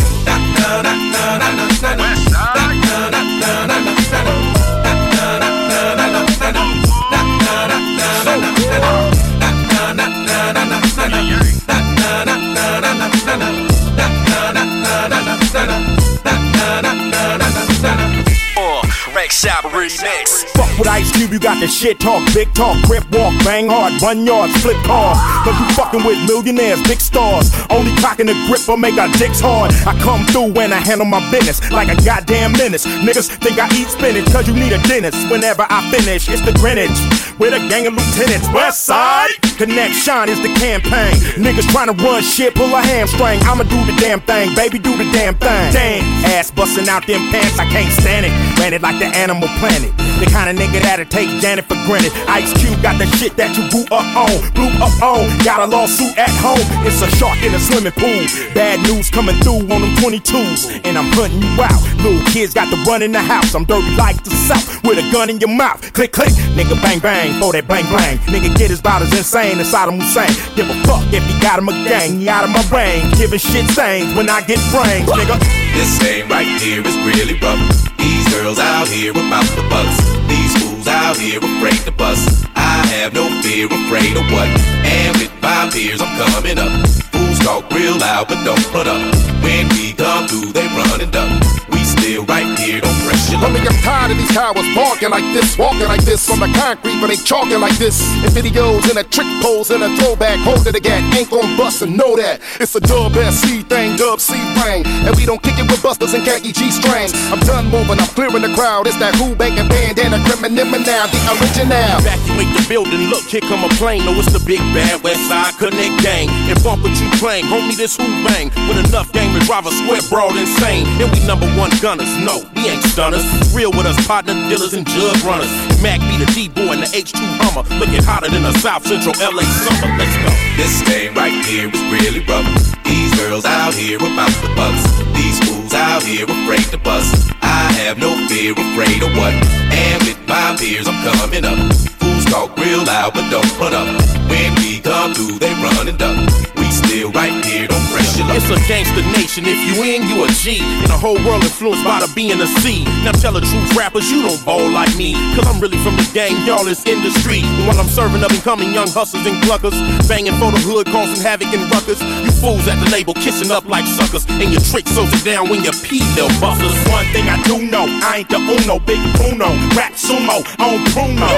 Shop 19.39 19.63
Remix. 19.71 20.51
Fuck 20.59 20.79
with 20.81 20.89
Ice 20.89 21.13
Cube, 21.13 21.31
you 21.31 21.39
got 21.39 21.61
the 21.61 21.69
shit 21.69 22.01
talk, 22.01 22.27
big 22.35 22.53
talk, 22.55 22.75
grip 22.87 23.05
walk, 23.13 23.33
bang 23.45 23.69
hard, 23.69 24.03
run 24.03 24.27
yards, 24.27 24.51
flip 24.61 24.77
cars. 24.83 25.17
Cause 25.47 25.55
you 25.55 25.67
fucking 25.77 26.03
with 26.03 26.19
millionaires, 26.27 26.83
big 26.83 26.99
stars. 26.99 27.55
Only 27.71 27.95
cocking 28.03 28.27
the 28.27 28.35
grip 28.51 28.67
will 28.67 28.79
make 28.79 28.99
our 28.99 29.07
dicks 29.15 29.39
hard. 29.39 29.71
I 29.87 29.95
come 30.03 30.27
through 30.27 30.59
when 30.59 30.73
I 30.73 30.83
handle 30.83 31.07
my 31.07 31.23
business 31.31 31.63
like 31.71 31.87
a 31.87 31.95
goddamn 32.03 32.51
menace. 32.59 32.85
Niggas 32.85 33.31
think 33.39 33.61
I 33.63 33.71
eat 33.79 33.87
spinach 33.87 34.27
cause 34.33 34.49
you 34.49 34.55
need 34.55 34.73
a 34.73 34.83
dentist. 34.91 35.31
Whenever 35.31 35.65
I 35.71 35.87
finish, 35.95 36.29
it's 36.29 36.43
the 36.43 36.51
Greenwich. 36.59 36.99
With 37.39 37.55
a 37.55 37.63
gang 37.69 37.87
of 37.87 37.95
lieutenants, 37.95 38.49
West 38.53 38.83
Side. 38.83 39.31
Connection 39.59 40.29
is 40.29 40.43
the 40.43 40.53
campaign. 40.59 41.15
Niggas 41.39 41.71
trying 41.71 41.87
to 41.87 41.95
run 42.03 42.23
shit, 42.23 42.55
pull 42.55 42.75
a 42.75 42.83
hamstring. 42.83 43.39
I'ma 43.47 43.63
do 43.63 43.79
the 43.87 43.95
damn 43.99 44.21
thing, 44.21 44.55
baby, 44.57 44.79
do 44.79 44.97
the 44.97 45.05
damn 45.13 45.35
thing. 45.35 45.73
Damn, 45.73 46.03
ass 46.35 46.51
busting 46.51 46.89
out 46.89 47.07
them 47.07 47.31
pants, 47.31 47.59
I 47.59 47.67
can't 47.71 47.93
stand 47.93 48.27
it. 48.27 48.33
Ran 48.59 48.75
it 48.75 48.83
like 48.83 48.99
the 48.99 49.07
animal 49.07 49.49
planet. 49.59 49.95
The 50.19 50.27
kind 50.27 50.51
of 50.51 50.59
nigga 50.59 50.83
that'll 50.83 51.07
take 51.07 51.29
Janet 51.39 51.67
for 51.67 51.79
granted. 51.87 52.11
Ice 52.27 52.51
Cube 52.59 52.83
got 52.83 52.99
the 52.99 53.07
shit 53.19 53.37
that 53.37 53.55
you 53.55 53.71
grew 53.71 53.87
up 53.95 54.07
on, 54.19 54.35
blew 54.55 54.75
up 54.83 54.95
on. 54.99 55.31
Got 55.47 55.63
a 55.63 55.67
lawsuit 55.71 56.19
at 56.19 56.31
home. 56.43 56.59
It's 56.83 57.03
a 57.03 57.11
shark 57.15 57.39
in 57.43 57.55
a 57.55 57.61
swimming 57.63 57.95
pool. 57.95 58.27
Bad 58.55 58.83
news 58.83 59.11
coming 59.11 59.39
through 59.43 59.63
on 59.71 59.79
them 59.83 59.95
22s, 60.03 60.83
and 60.83 60.99
I'm 60.99 61.07
hunting 61.15 61.43
you 61.43 61.55
out. 61.63 61.79
Little 62.03 62.23
kids 62.35 62.55
got 62.55 62.67
the 62.71 62.79
run 62.83 63.03
in 63.03 63.13
the 63.13 63.23
house. 63.23 63.55
I'm 63.55 63.65
dirty 63.65 63.95
like 63.95 64.23
the 64.25 64.31
South 64.31 64.83
with 64.83 64.99
a 64.99 65.07
gun 65.13 65.31
in 65.31 65.39
your 65.39 65.55
mouth. 65.55 65.79
Click 65.93 66.13
click, 66.13 66.35
nigga 66.55 66.75
bang 66.83 66.99
bang, 66.99 67.28
for 67.37 67.53
that 67.53 67.69
bang 67.69 67.85
bang. 67.93 68.17
Nigga 68.33 68.57
get 68.57 68.71
his 68.71 68.81
about 68.81 69.03
as 69.03 69.13
insane 69.13 69.59
as 69.61 69.69
Saddam 69.69 70.01
Hussein. 70.01 70.33
Give 70.57 70.69
a 70.69 70.77
fuck 70.89 71.05
if 71.13 71.25
he 71.25 71.35
got 71.41 71.59
him 71.59 71.69
a 71.69 71.77
gang. 71.85 72.21
He 72.21 72.29
out 72.29 72.45
of 72.45 72.51
my 72.51 72.65
range, 72.73 73.13
giving 73.19 73.39
shit 73.39 73.69
stains 73.69 74.15
when 74.17 74.29
I 74.29 74.41
get 74.47 74.61
brains, 74.73 75.09
nigga. 75.09 75.37
This 75.77 75.99
thing 75.99 76.29
right 76.29 76.49
here 76.61 76.81
is 76.81 76.97
really 77.05 77.37
rough. 77.41 77.61
These 77.99 78.27
girls 78.33 78.59
out 78.59 78.89
here 78.89 79.13
about 79.13 79.47
the 79.53 79.65
bucks. 79.69 79.97
These 80.29 80.53
fools 80.63 80.89
out 80.89 81.17
here 81.17 81.39
afraid 81.39 81.81
to 81.85 81.93
bust. 81.93 82.47
I 82.57 82.87
have 82.99 83.13
no 83.13 83.29
fear, 83.43 83.67
afraid 83.67 84.17
of 84.17 84.27
what? 84.33 84.49
And 84.87 85.17
with 85.19 85.33
my 85.43 85.69
peers, 85.73 86.01
I'm 86.01 86.13
coming 86.17 86.59
up. 86.59 86.73
Fools 87.13 87.39
talk 87.41 87.71
real 87.71 87.97
loud, 87.99 88.29
but 88.29 88.43
don't 88.45 88.65
put 88.73 88.87
up. 88.87 89.03
When 89.43 89.69
we 89.77 89.93
come 89.95 90.27
through, 90.27 90.53
they 90.53 90.67
run 90.75 91.01
and 91.01 91.13
duck. 91.13 91.31
We 91.71 91.85
still 91.85 92.25
right 92.27 92.59
here, 92.59 92.81
don't 92.81 93.01
break. 93.05 93.18
Homie, 93.39 93.63
I'm 93.63 93.79
tired 93.87 94.11
of 94.11 94.19
these 94.19 94.35
cowards 94.35 94.67
barking 94.75 95.11
like 95.11 95.23
this, 95.31 95.57
walking 95.57 95.87
like 95.87 96.03
this 96.03 96.27
on 96.27 96.43
the 96.43 96.51
concrete, 96.59 96.99
but 96.99 97.07
they 97.07 97.15
chalking 97.15 97.61
like 97.63 97.79
this. 97.79 98.03
In 98.27 98.35
videos, 98.35 98.91
in 98.91 98.99
a 98.99 99.05
trick 99.07 99.31
pose, 99.39 99.71
in 99.71 99.79
a 99.79 99.95
throwback, 99.95 100.43
hold 100.43 100.67
it 100.67 100.75
again. 100.75 101.07
Ain't 101.15 101.31
gon' 101.31 101.57
bust 101.57 101.83
and 101.83 101.97
know 101.97 102.19
that. 102.19 102.43
It's 102.59 102.75
a 102.75 102.81
dub 102.83 103.15
SC 103.15 103.63
thing, 103.71 103.95
dub 103.95 104.19
C 104.19 104.35
thing. 104.59 104.83
And 105.07 105.15
we 105.15 105.23
don't 105.23 105.39
kick 105.39 105.55
it 105.55 105.71
with 105.71 105.79
busters 105.83 106.15
and 106.19 106.27
khaki 106.27 106.51
G 106.51 106.71
strings. 106.75 107.15
I'm 107.31 107.39
done 107.47 107.71
moving, 107.71 108.03
I'm 108.03 108.11
clearing 108.19 108.43
the 108.43 108.51
crowd. 108.59 108.91
It's 108.91 108.99
that 108.99 109.15
who 109.15 109.39
banging 109.39 109.71
bandana, 109.71 110.19
criminal 110.27 110.67
now, 110.83 111.07
the 111.07 111.19
original. 111.39 111.95
Evacuate 112.03 112.51
the 112.59 112.67
building, 112.67 113.07
look, 113.07 113.23
here 113.31 113.47
come 113.47 113.63
a 113.63 113.71
plane. 113.79 114.03
No, 114.03 114.19
it's 114.19 114.35
the 114.35 114.43
big 114.43 114.59
bad 114.75 114.99
West 115.07 115.23
Side 115.31 115.55
Connect 115.63 115.95
gang. 116.03 116.27
And 116.51 116.59
bump 116.67 116.83
what 116.83 116.99
you 116.99 117.07
claim, 117.23 117.47
homie, 117.47 117.79
this 117.79 117.95
who 117.95 118.07
bang. 118.27 118.51
With 118.67 118.83
enough 118.83 119.15
game 119.15 119.31
to 119.39 119.41
drive 119.47 119.71
a 119.71 119.71
square 119.71 120.03
broad 120.11 120.35
insane. 120.35 120.91
And 120.99 121.07
we 121.15 121.23
number 121.23 121.47
one 121.55 121.71
gunners, 121.79 122.11
no, 122.19 122.43
we 122.59 122.67
ain't 122.67 122.83
stunners. 122.83 123.28
Real 123.55 123.71
with 123.73 123.87
us, 123.87 123.99
partner 124.07 124.35
dealers 124.49 124.75
and 124.75 124.87
jug 124.87 125.17
runners. 125.25 125.51
Mac 125.83 126.01
be 126.01 126.17
the 126.17 126.31
D-boy 126.33 126.79
and 126.79 126.83
the 126.83 126.91
H2 126.93 127.19
Hummer. 127.43 127.65
Looking 127.81 128.03
hotter 128.03 128.31
than 128.31 128.45
a 128.45 128.53
South 128.59 128.87
Central 128.87 129.15
LA 129.19 129.43
summer. 129.65 129.91
Let's 129.97 130.17
go. 130.21 130.31
This 130.57 130.83
game 130.87 131.15
right 131.15 131.33
here 131.45 131.69
is 131.69 131.83
really 131.91 132.25
rough. 132.27 132.47
These 132.85 133.15
girls 133.17 133.45
out 133.45 133.75
here 133.75 133.99
about 133.99 134.33
the 134.43 134.53
bucks. 134.55 134.85
These 135.17 135.39
fools 135.49 135.75
out 135.75 136.03
here 136.03 136.25
afraid 136.25 136.65
to 136.71 136.79
bust. 136.79 137.33
I 137.43 137.73
have 137.85 137.99
no 137.99 138.15
fear, 138.29 138.53
afraid 138.53 139.03
of 139.03 139.11
what? 139.17 139.35
And 139.73 140.03
with 140.05 140.21
my 140.29 140.57
peers, 140.59 140.87
I'm 140.89 140.99
coming 141.05 141.45
up. 141.45 142.08
Fools 142.29 142.49
talk 142.49 142.57
real 142.59 142.85
loud, 142.85 143.15
but 143.15 143.31
don't 143.31 143.49
put 143.57 143.73
up. 143.73 143.87
When 144.29 144.55
we 144.57 144.81
come 144.81 145.15
through, 145.15 145.39
they 145.39 145.53
run 145.55 145.89
and 145.89 145.99
duck. 145.99 146.17
We 146.57 146.71
still 146.71 147.11
right 147.13 147.33
here, 147.45 147.67
don't 147.67 147.81
pressure 147.89 148.25
up. 148.25 148.37
It's 148.37 148.51
a 148.51 148.59
gangster 148.69 149.03
nation. 149.17 149.45
If 149.47 149.59
you 149.65 149.83
in, 149.85 150.09
you 150.09 150.25
a 150.25 150.29
G. 150.29 150.61
In 150.85 150.91
a 150.91 150.99
whole 150.99 151.17
world 151.25 151.43
influenced 151.45 151.85
by 151.85 152.01
the 152.01 152.11
B 152.15 152.31
and 152.31 152.41
the 152.41 152.47
C. 152.61 152.85
Now 153.05 153.13
tell 153.13 153.33
the 153.33 153.41
truth, 153.41 153.77
rappers, 153.77 154.11
you 154.11 154.23
don't 154.23 154.43
ball 154.45 154.69
like 154.71 154.95
me. 154.97 155.15
Cause 155.35 155.47
I'm 155.47 155.61
really 155.61 155.79
from 155.79 155.97
the 155.97 156.09
gang, 156.13 156.35
y'all 156.47 156.67
is 156.67 156.85
industry. 156.85 157.41
And 157.41 157.67
while 157.67 157.81
I'm 157.81 157.89
serving 157.89 158.23
up 158.23 158.31
and 158.31 158.43
coming 158.43 158.73
young 158.73 158.89
hustlers 158.89 159.25
and 159.27 159.41
cluckers, 159.45 159.77
banging 160.09 160.37
for 160.37 160.53
the 160.53 160.61
hood, 160.61 160.87
causing 160.87 161.23
havoc 161.23 161.49
and 161.55 161.71
ruckus. 161.73 162.01
You 162.03 162.33
fools 162.33 162.69
at 162.69 162.77
the 162.85 162.91
label, 162.91 163.15
kissing 163.15 163.51
up 163.51 163.65
like 163.67 163.87
suckers. 163.87 164.27
And 164.29 164.53
your 164.53 164.61
trick 164.61 164.87
slows 164.89 165.13
it 165.13 165.25
down 165.25 165.49
when 165.49 165.65
you 165.65 165.73
pee, 165.83 166.05
they'll 166.15 166.29
busters. 166.41 166.75
One 166.93 167.07
thing 167.17 167.29
I 167.29 167.41
do 167.49 167.65
know, 167.65 167.87
I 168.05 168.21
ain't 168.21 168.29
the 168.29 168.39
Uno, 168.39 168.79
big 168.81 169.01
Bruno, 169.17 169.49
rap 169.73 169.97
sumo 169.97 170.45
on 170.61 170.85
Bruno. 170.93 171.33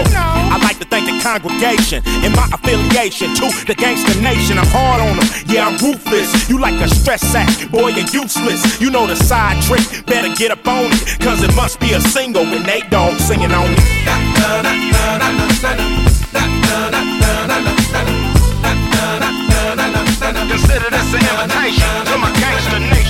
I 0.50 0.58
like 0.62 0.79
to 0.80 0.86
thank 0.88 1.06
the 1.06 1.20
congregation 1.22 2.02
and 2.24 2.34
my 2.34 2.48
affiliation 2.52 3.34
to 3.36 3.46
the 3.66 3.74
gangster 3.74 4.18
nation. 4.20 4.58
I'm 4.58 4.66
hard 4.66 5.00
on 5.00 5.16
them, 5.16 5.28
yeah, 5.46 5.68
I'm 5.68 5.76
ruthless. 5.76 6.48
You 6.48 6.58
like 6.58 6.80
a 6.80 6.88
stress 6.88 7.20
sack, 7.20 7.48
boy, 7.70 7.88
you're 7.88 8.08
useless. 8.08 8.80
You 8.80 8.90
know 8.90 9.06
the 9.06 9.16
side 9.16 9.62
trick, 9.62 9.84
better 10.06 10.34
get 10.34 10.50
up 10.50 10.66
on 10.66 10.86
it, 10.90 11.20
cause 11.20 11.42
it 11.42 11.54
must 11.54 11.80
be 11.80 11.92
a 11.92 12.00
single 12.00 12.44
when 12.44 12.62
they 12.64 12.80
don't 12.88 13.18
singing 13.20 13.52
on 13.52 13.68
it. 13.70 13.78
Consider 20.50 20.90
this 20.90 21.14
an 21.14 21.20
invitation 21.20 22.06
to 22.06 22.18
my 22.18 22.32
gangster 22.40 22.80
nation. 22.80 23.09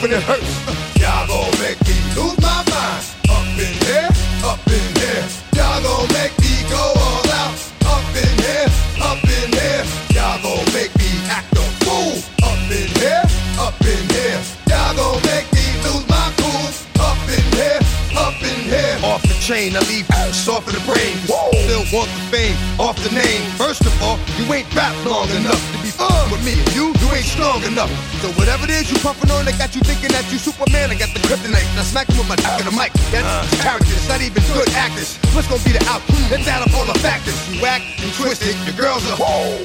Telling 0.00 0.20
the 0.20 0.39
want 21.92 22.06
the 22.06 22.22
fame, 22.30 22.56
off 22.78 22.94
the 23.02 23.10
name. 23.10 23.42
First 23.58 23.82
of 23.82 23.92
all, 24.02 24.18
you 24.38 24.46
ain't 24.54 24.66
rap 24.74 24.94
long 25.04 25.26
enough 25.34 25.58
to 25.74 25.78
be 25.82 25.90
fun 25.90 26.30
with 26.30 26.42
me. 26.46 26.54
You, 26.70 26.94
you 27.02 27.08
ain't 27.10 27.26
strong 27.26 27.62
enough. 27.66 27.90
So 28.22 28.30
whatever 28.38 28.64
it 28.64 28.70
is 28.70 28.90
you 28.90 28.98
puffin' 29.02 29.30
on, 29.30 29.44
they 29.44 29.54
got 29.58 29.74
you 29.74 29.82
thinking 29.82 30.14
that 30.14 30.24
you 30.30 30.38
Superman. 30.38 30.90
I 30.90 30.96
got 30.96 31.10
the 31.10 31.20
kryptonite. 31.26 31.66
Now 31.74 31.82
smack 31.82 32.06
him 32.08 32.18
with 32.22 32.30
my 32.30 32.38
dick 32.38 32.54
in 32.62 32.66
the 32.70 32.74
mic. 32.74 32.94
That's 33.10 33.26
uh. 33.26 33.42
characters, 33.62 34.06
not 34.06 34.22
even 34.22 34.42
good 34.54 34.70
actors. 34.78 35.18
What's 35.34 35.50
gonna 35.50 35.62
be 35.66 35.74
the 35.74 35.82
outcome? 35.90 36.22
Let's 36.30 36.46
add 36.46 36.62
up 36.62 36.70
all 36.78 36.86
the 36.86 36.98
factors. 37.02 37.34
You 37.50 37.58
act, 37.66 37.82
you 37.98 38.08
twisted, 38.14 38.54
your 38.62 38.78
girls 38.78 39.02
are 39.10 39.18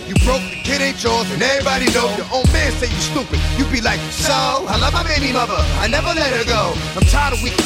You 0.10 0.18
broke, 0.26 0.42
the 0.50 0.60
kid 0.66 0.82
ain't 0.82 0.98
yours, 1.02 1.30
and 1.30 1.42
everybody 1.42 1.86
know. 1.94 2.10
Your 2.18 2.30
own 2.34 2.50
man 2.50 2.74
say 2.82 2.90
you 2.90 3.02
stupid. 3.06 3.38
You 3.58 3.70
be 3.70 3.86
like, 3.86 4.02
so, 4.10 4.34
I 4.66 4.82
love 4.82 4.94
my 4.94 5.06
baby 5.06 5.30
mother. 5.32 5.58
I 5.78 5.88
never 5.88 6.10
let 6.10 6.34
her 6.34 6.46
go. 6.46 6.74
I'm 6.98 7.06
tired 7.06 7.38
of 7.38 7.42
weak 7.46 7.58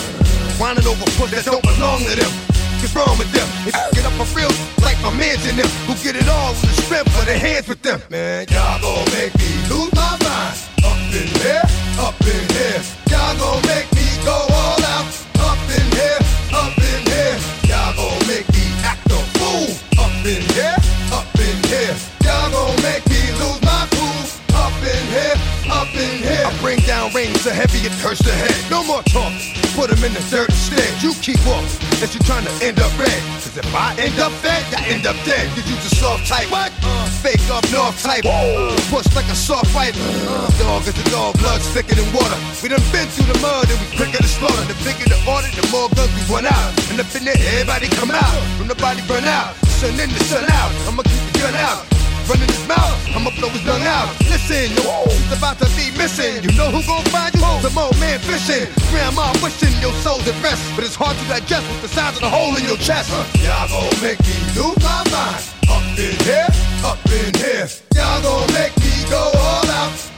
whining 0.60 0.84
over 0.84 1.08
puss 1.16 1.32
that 1.32 1.48
don't 1.48 1.64
belong 1.64 2.04
to 2.04 2.16
them. 2.20 2.49
What's 2.80 2.96
wrong 2.96 3.18
with 3.18 3.32
them? 3.34 3.48
Get 3.94 4.06
up 4.06 4.14
for 4.14 4.26
real, 4.36 4.50
like 4.82 5.00
my 5.04 5.12
mans 5.14 5.46
in 5.46 5.58
them, 5.58 5.68
who 5.86 5.94
get 6.02 6.16
it 6.16 6.28
all 6.28 6.52
with 6.54 6.76
the 6.76 6.82
strength 6.82 7.20
of 7.20 7.26
their 7.26 7.38
hands 7.38 7.68
with 7.68 7.82
them. 7.82 8.02
Man, 8.10 8.48
y'all 8.50 8.80
gon' 8.82 9.06
make 9.14 9.36
me 9.38 9.52
lose 9.70 9.94
my 9.94 10.18
mind. 10.24 10.58
Up 10.82 10.98
in 11.14 11.28
here, 11.44 11.62
up 12.00 12.20
in 12.22 12.44
here. 12.56 12.82
Y'all 13.12 13.38
gon' 13.38 13.62
make 13.68 13.92
me 13.94 14.08
go 14.24 14.59
rain 27.20 27.36
so 27.44 27.52
heavy 27.52 27.84
it 27.84 27.92
hurts 28.00 28.24
the 28.24 28.32
head. 28.32 28.56
No 28.72 28.80
more 28.84 29.04
talk. 29.04 29.36
Put 29.76 29.92
them 29.92 30.02
in 30.08 30.14
the 30.16 30.24
dirt 30.32 30.48
instead. 30.48 30.88
You 31.04 31.12
keep 31.20 31.40
walking. 31.44 31.68
That 32.00 32.16
you 32.16 32.22
trying 32.24 32.48
to 32.48 32.54
end 32.64 32.80
up 32.80 32.92
red. 32.96 33.20
Cause 33.44 33.58
if 33.60 33.68
I 33.76 33.92
end 34.00 34.18
up 34.24 34.32
fed, 34.40 34.64
I 34.72 34.88
end 34.88 35.04
up 35.04 35.18
dead. 35.28 35.52
Cause 35.52 35.68
you 35.68 35.76
just 35.84 36.00
soft 36.00 36.24
type. 36.32 36.48
What? 36.48 36.72
Uh, 36.80 37.08
fake 37.20 37.44
up 37.52 37.64
north 37.76 38.00
type. 38.00 38.24
Uh, 38.24 38.72
push 38.88 39.08
like 39.16 39.28
a 39.28 39.36
soft 39.36 39.68
fighter. 39.76 40.00
Uh, 40.00 40.48
dog 40.64 40.88
is 40.88 40.96
a 40.96 41.08
dog, 41.12 41.36
blood 41.44 41.62
thicker 41.76 41.96
than 42.00 42.08
water. 42.16 42.40
We 42.64 42.72
done 42.72 42.84
been 42.96 43.08
through 43.12 43.30
the 43.36 43.40
mud 43.44 43.68
and 43.68 43.80
we 43.84 43.88
quicker 44.00 44.24
to 44.24 44.32
slaughter. 44.40 44.64
The 44.72 44.78
bigger 44.88 45.08
the 45.12 45.20
order, 45.28 45.52
the 45.52 45.66
more 45.76 45.92
guns 45.92 46.12
we 46.16 46.24
run 46.32 46.48
out. 46.48 46.72
And 46.88 47.04
up 47.04 47.12
in 47.12 47.28
there, 47.28 47.40
everybody 47.60 47.92
come 48.00 48.12
out. 48.12 48.40
From 48.56 48.72
the 48.72 48.80
body 48.80 49.04
burn 49.12 49.28
out. 49.28 49.56
Sun 49.80 50.00
in 50.00 50.08
the 50.08 50.24
sun 50.32 50.48
out. 50.48 50.72
I'ma 50.88 51.04
keep 51.04 51.24
the 51.28 51.36
gun 51.44 51.56
out 51.68 51.99
running 52.30 52.48
his 52.48 52.68
mouth. 52.70 52.94
I'ma 53.10 53.34
blow 53.34 53.50
his 53.50 53.66
lung 53.66 53.82
out. 53.82 54.14
Listen, 54.30 54.70
your 54.78 55.10
it's 55.10 55.34
about 55.34 55.58
to 55.60 55.68
be 55.74 55.90
missing. 55.98 56.46
You 56.46 56.54
know 56.54 56.70
who 56.70 56.86
gon' 56.86 57.04
find 57.10 57.34
you? 57.34 57.42
The 57.66 57.74
more 57.74 57.92
man 58.00 58.20
fishing. 58.20 58.70
Grandma 58.94 59.34
wishing 59.42 59.74
your 59.82 59.94
soul's 60.06 60.28
at 60.30 60.38
rest, 60.46 60.62
but 60.76 60.86
it's 60.86 60.96
hard 60.96 61.18
to 61.18 61.26
digest 61.26 61.66
with 61.68 61.82
the 61.82 61.90
size 61.90 62.16
of 62.16 62.22
the 62.22 62.30
hole 62.30 62.56
in 62.56 62.64
your 62.64 62.78
chest. 62.78 63.10
Y'all 63.42 63.68
gon' 63.68 63.90
make 64.06 64.22
me 64.22 64.38
lose 64.54 64.78
my 64.86 65.02
mind. 65.10 65.42
Up 65.68 65.84
in 65.98 66.16
here, 66.24 66.50
up 66.86 67.02
in 67.10 67.34
here. 67.42 67.68
Y'all 67.98 68.22
gon' 68.22 68.48
make 68.54 68.78
me 68.78 68.94
go 69.10 69.32
all 69.34 69.70
out. 69.82 70.09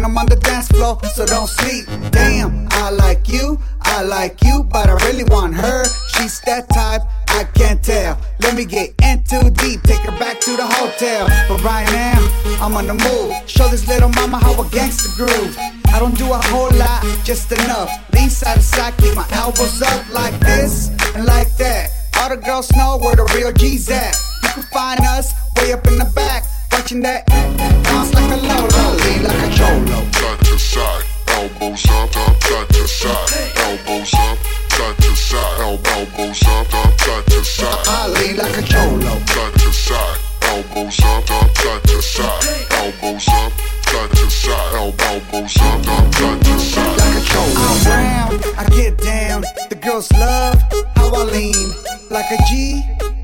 'Em 0.00 0.16
on 0.16 0.26
the 0.26 0.36
dance 0.36 0.68
floor, 0.68 0.98
so 1.14 1.26
don't 1.26 1.48
sleep. 1.48 1.86
Damn, 2.10 2.68
I 2.70 2.90
like 2.90 3.28
you, 3.28 3.58
I 3.82 4.02
like 4.02 4.42
you, 4.42 4.64
but 4.64 4.88
I 4.88 4.94
really 5.06 5.24
want 5.24 5.54
her. 5.54 5.84
She's 6.14 6.40
that 6.46 6.68
type, 6.70 7.02
I 7.28 7.44
can't 7.54 7.82
tell. 7.82 8.18
Let 8.40 8.54
me 8.54 8.64
get 8.64 8.94
in 9.02 9.24
too 9.24 9.50
deep, 9.50 9.82
take 9.82 10.00
her 10.08 10.18
back 10.18 10.40
to 10.40 10.56
the 10.56 10.66
hotel. 10.66 11.28
But 11.48 11.62
right 11.62 11.88
now, 11.92 12.18
I'm 12.60 12.76
on 12.76 12.86
the 12.86 12.94
move. 12.94 13.28
Show 13.48 13.68
this 13.68 13.86
little 13.88 14.10
mama 14.10 14.38
how 14.38 14.60
a 14.60 14.68
gangster 14.70 15.10
groove. 15.16 15.56
I 15.94 15.98
don't 15.98 16.16
do 16.16 16.32
a 16.32 16.40
whole 16.52 16.70
lot, 16.76 17.04
just 17.24 17.52
enough. 17.52 17.90
Lean 18.14 18.30
side 18.30 18.56
to 18.56 18.62
side, 18.62 18.96
keep 18.98 19.14
my 19.14 19.26
elbows 19.32 19.82
up 19.82 20.08
like 20.10 20.38
this 20.40 20.88
and 21.14 21.26
like 21.26 21.54
that. 21.56 21.90
All 22.18 22.28
the 22.28 22.36
girls 22.36 22.70
know 22.72 22.98
where 22.98 23.16
the 23.16 23.24
real 23.34 23.52
G's 23.52 23.90
at. 23.90 24.14
You 24.42 24.48
can 24.48 24.62
find 24.72 25.00
us 25.00 25.34
way 25.56 25.72
up 25.72 25.86
in 25.86 25.98
the 25.98 26.10
back, 26.14 26.44
watching 26.72 27.00
that 27.02 27.26
bounce 27.84 28.12
like 28.14 28.30
a 28.32 28.38
Lolo, 28.48 28.96
lean 29.04 29.22
like 29.22 29.42
a 29.44 29.50
cholo. 29.54 30.00
Cut 30.12 30.38
to 30.46 30.58
side, 30.58 31.04
elbows 31.28 31.84
up, 31.90 32.10
cut 32.40 32.68
to 32.70 32.88
side. 32.88 33.28
Elbows 33.56 34.14
up, 34.14 34.38
cut 34.70 34.96
to 34.98 35.14
side. 35.14 35.60
Elbows 35.60 36.42
up, 36.48 36.66
cut 36.98 37.26
to 37.26 37.44
side. 37.44 37.84
I 37.86 38.08
lean 38.08 38.36
like 38.36 38.56
a 38.56 38.62
cholo. 38.62 39.20
Cut 39.28 39.52
to 39.60 39.72
side, 39.72 40.18
elbows 40.42 41.00
up, 41.00 41.26
cut 41.54 41.82
to 41.84 42.02
side. 42.02 42.66
Elbows 42.80 43.28
up, 43.28 43.52
cut 43.86 44.10
to 44.10 44.30
side. 44.30 44.74
Elbows 44.74 45.56
up, 45.60 45.84
cut 46.12 46.40
to 46.44 46.58
side. 46.58 46.96
Like 46.98 47.16
a 47.16 47.22
Cholo. 47.22 47.60
I'm 47.60 47.86
round, 47.86 48.44
I 48.58 48.64
get 48.70 48.98
down. 48.98 49.44
The 49.68 49.76
girls 49.76 50.10
love 50.12 50.60
how 50.96 51.14
I 51.14 51.24
lean 51.24 51.72
like 52.10 52.30
a 52.30 52.38
G 52.48 52.82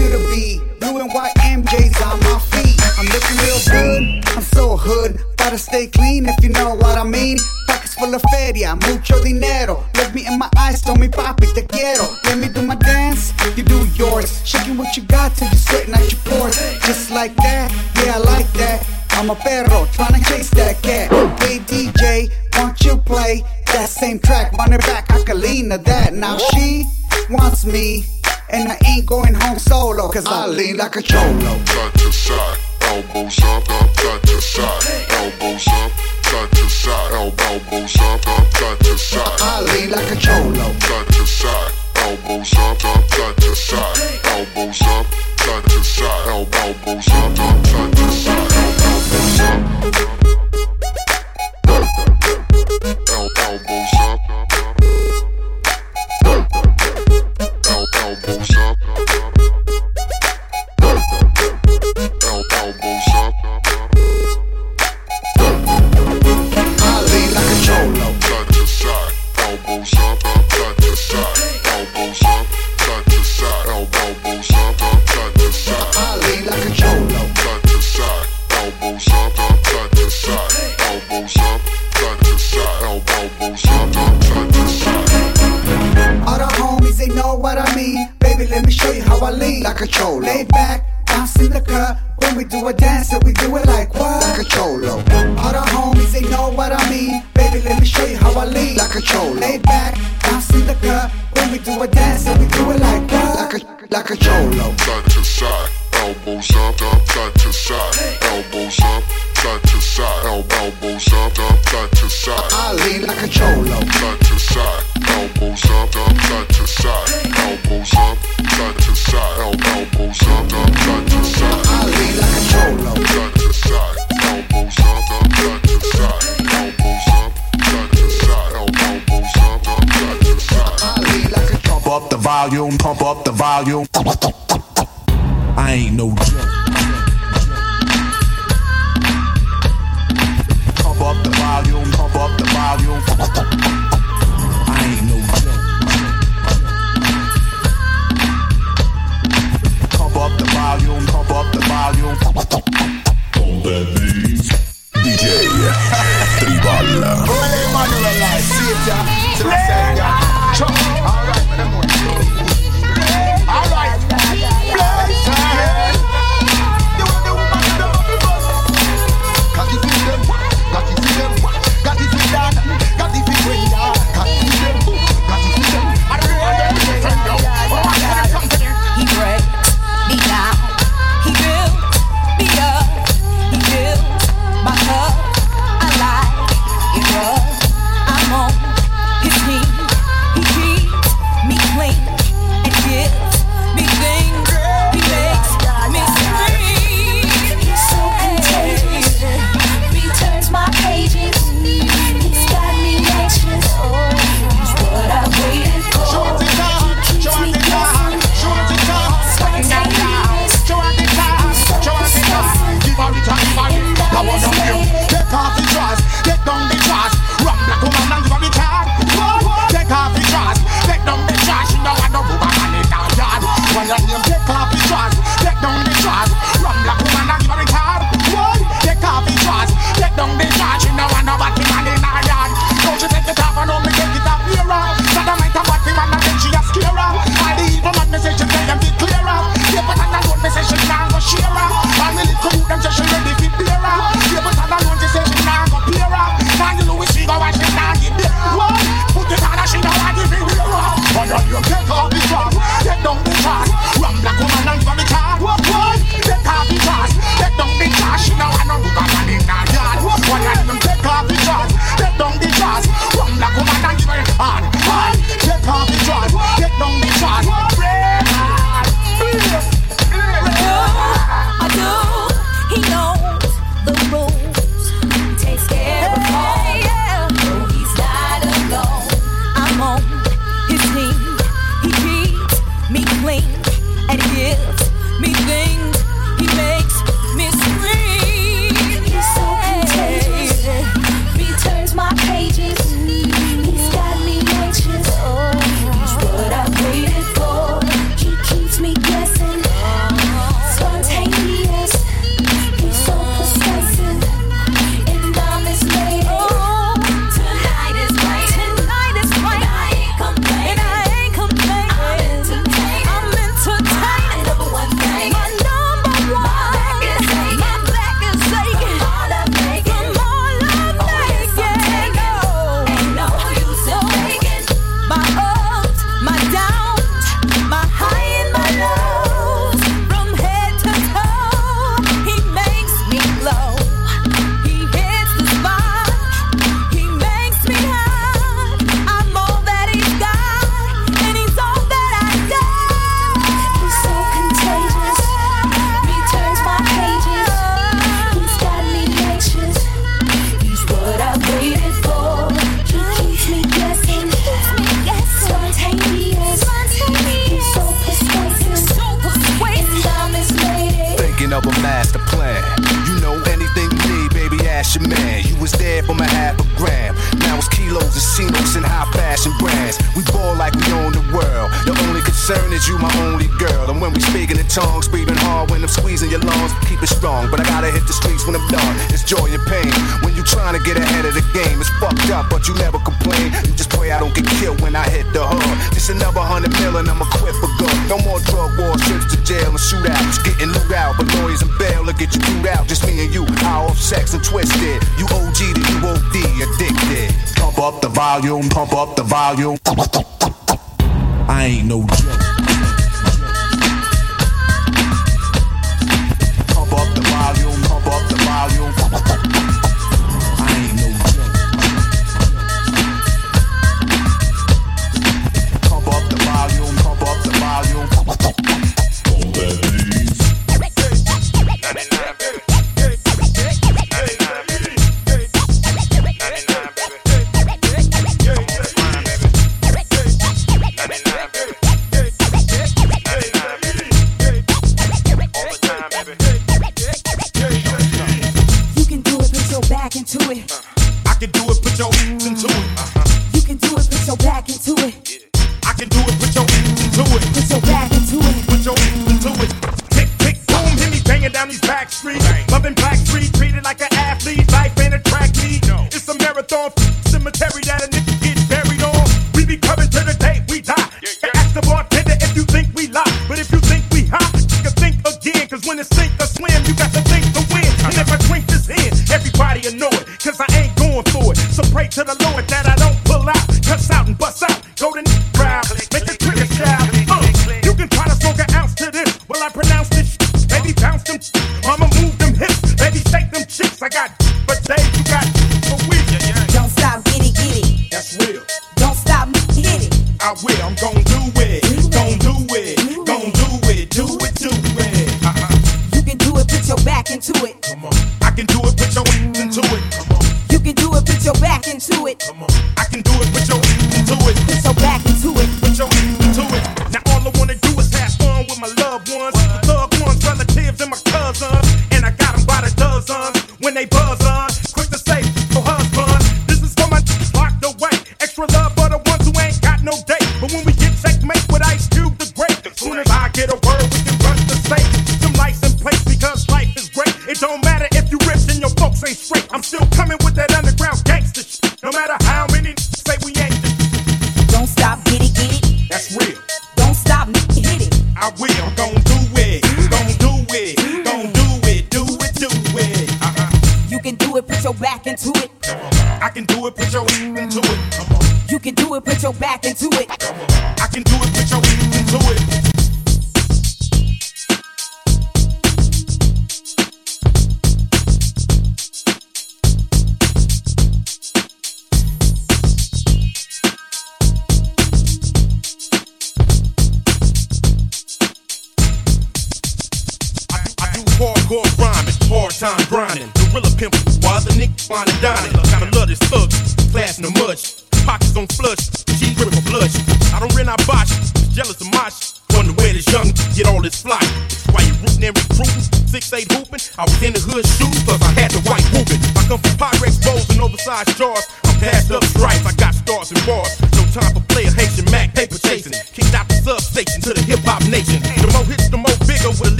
to 0.00 0.08
the 0.16 0.22
B. 0.32 0.60
Blue 0.80 0.98
and 1.00 1.12
white 1.12 1.34
MJs 1.36 2.00
on 2.08 2.18
my 2.20 2.38
feet. 2.50 2.80
I'm 2.98 3.06
looking 3.12 3.36
real 3.44 3.60
good. 3.68 4.02
I'm 4.36 4.42
so 4.42 4.76
hood. 4.76 5.20
Gotta 5.36 5.58
stay 5.58 5.86
clean 5.88 6.26
if 6.26 6.42
you 6.42 6.50
know 6.50 6.74
what 6.74 6.96
I 6.96 7.04
mean. 7.04 7.38
Pockets 7.66 7.94
full 7.94 8.14
of 8.14 8.22
feria, 8.32 8.76
mucho 8.76 9.22
dinero. 9.22 9.84
Look 9.96 10.14
me 10.14 10.26
in 10.26 10.38
my 10.38 10.48
eyes, 10.56 10.80
tell 10.80 10.96
me 10.96 11.08
papi 11.08 11.52
te 11.54 11.62
quiero. 11.62 12.06
Let 12.24 12.38
me 12.38 12.48
do 12.48 12.62
my 12.62 12.76
dance, 12.76 13.32
you 13.56 13.62
do 13.62 13.86
yours. 13.94 14.40
Shaking 14.46 14.76
what 14.76 14.96
you 14.96 15.02
got 15.04 15.34
till 15.36 15.48
you're 15.48 15.64
sweating 15.68 15.94
at 15.94 16.10
your 16.10 16.20
pores. 16.24 16.56
Just 16.86 17.10
like 17.10 17.34
that, 17.36 17.70
yeah 17.96 18.16
I 18.16 18.18
like 18.18 18.50
that. 18.54 18.86
I'm 19.10 19.28
a 19.28 19.34
perro, 19.34 19.84
tryna 19.96 20.24
chase 20.28 20.50
that 20.50 20.80
cat. 20.82 21.10
Hey 21.42 21.58
DJ, 21.58 22.30
won't 22.56 22.80
you 22.82 22.96
play 22.96 23.44
that 23.72 23.88
same 23.88 24.18
track? 24.18 24.52
Run 24.52 24.72
it 24.72 24.80
back, 24.80 25.10
I 25.10 25.22
can 25.22 25.40
lean 25.40 25.70
to 25.70 25.78
that. 25.78 26.14
Now 26.14 26.38
she 26.38 26.84
wants 27.28 27.64
me, 27.64 28.04
and 28.52 28.68
I 28.68 28.78
ain't 28.86 29.06
going 29.06 29.34
home 29.34 29.58
solo, 29.58 30.08
cause 30.10 30.26
I 30.26 30.46
lean 30.46 30.76
like 30.76 30.96
a 30.96 31.02
cholo. 31.02 31.64
Side 31.64 31.94
to 31.94 32.12
side, 32.12 32.58
elbows 32.82 33.38
up, 33.42 33.70
up, 33.70 33.96
side 33.96 34.22
to 34.22 34.40
side, 34.40 34.82
elbows 35.10 35.68
up, 35.68 35.92
side 36.24 36.50
to 36.50 36.68
side, 36.68 37.12
elbows 37.12 37.96
up, 38.00 38.26
up, 38.26 38.56
side 38.56 38.78
to 38.80 38.98
side. 38.98 39.40
I 39.40 39.60
lean 39.72 39.90
like 39.90 40.10
a 40.10 40.16
cholo. 40.16 40.72
Side 40.80 41.06
to 41.06 41.26
side, 41.26 41.72
elbows 41.96 42.54
up, 42.54 42.84
up, 42.84 43.10
side 43.10 43.36
to 43.36 43.54
side, 43.54 44.20
elbows 44.24 44.82
up, 44.82 45.06
side 45.38 45.64
to 45.64 45.84
side, 45.84 46.28
elbows 46.28 47.08
up, 47.08 47.38
up, 47.38 47.66
side 47.66 47.92
to 47.96 48.12
side, 48.12 48.52
elbows 48.82 49.40
up. 49.40 50.39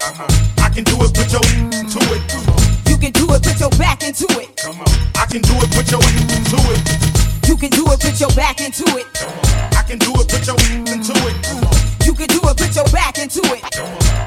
Uh-huh. 0.00 0.64
I 0.64 0.68
can 0.70 0.84
do 0.84 0.96
it, 1.02 1.12
put 1.12 1.28
your 1.32 1.44
into 1.52 2.00
it. 2.14 2.22
You 2.88 2.96
can 2.96 3.12
do 3.12 3.26
it, 3.34 3.42
put 3.42 3.58
your 3.60 3.70
back 3.76 4.02
into 4.02 4.26
it. 4.40 4.56
Come 4.56 4.80
on. 4.80 4.88
I 5.16 5.26
can 5.26 5.42
do 5.42 5.54
it, 5.60 5.70
put 5.70 5.90
your 5.90 6.02
into 6.02 6.58
it. 6.72 6.80
You 7.48 7.56
can 7.56 7.70
do 7.70 7.84
it, 7.92 8.00
put 8.00 8.18
your 8.20 8.30
back 8.34 8.60
into 8.60 8.84
it. 8.96 9.06
I 9.76 9.82
can 9.86 9.98
do 9.98 10.12
it, 10.16 10.28
put 10.28 10.46
your 10.46 10.56
into 10.72 11.12
it. 11.28 11.36
You 12.06 12.14
can 12.14 12.26
do 12.28 12.40
it, 12.48 12.56
put 12.56 12.74
your 12.74 12.88
back 12.90 13.18
into 13.18 13.40
it. 13.52 13.62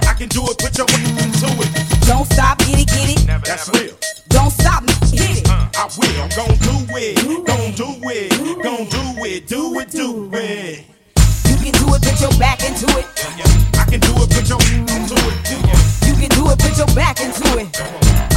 I 0.07 0.13
can 0.13 0.29
do 0.29 0.43
it, 0.47 0.57
put 0.57 0.77
your 0.77 0.87
into 0.87 1.49
it. 1.63 1.69
Don't 2.07 2.25
stop, 2.25 2.59
get 2.59 2.79
it, 2.79 2.87
get 2.87 3.09
it. 3.15 3.27
That's 3.45 3.69
real. 3.73 3.95
Don't 4.29 4.51
stop, 4.51 4.83
hit 5.11 5.41
it. 5.41 5.49
Uh, 5.49 5.67
I 5.75 5.89
will. 5.97 6.21
I'm 6.21 6.29
gon' 6.35 6.57
do 6.59 6.75
it. 6.95 7.15
Gon' 7.45 7.71
do 7.73 7.87
it. 8.09 8.63
Gon' 8.63 8.85
do 8.87 9.23
it. 9.23 9.47
Do 9.47 9.79
it. 9.79 9.91
Do 9.91 10.29
it. 10.33 10.85
You 11.49 11.55
can 11.57 11.73
do 11.79 11.93
it, 11.95 12.01
put 12.01 12.21
your 12.21 12.31
back 12.39 12.63
into 12.63 12.85
it. 12.97 13.05
I 13.77 13.85
can 13.89 13.99
do 13.99 14.13
it, 14.15 14.29
put 14.29 14.47
your 14.47 14.61
into 14.61 15.15
it 15.15 15.24
it, 16.49 16.59
put 16.59 16.77
your 16.77 16.87
back 16.95 17.19
into 17.21 17.59
it. 17.59 18.34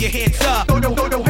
your 0.00 0.10
hands 0.10 0.40
up. 0.42 0.68
Throw, 0.68 0.80
throw, 0.80 1.08
throw, 1.08 1.27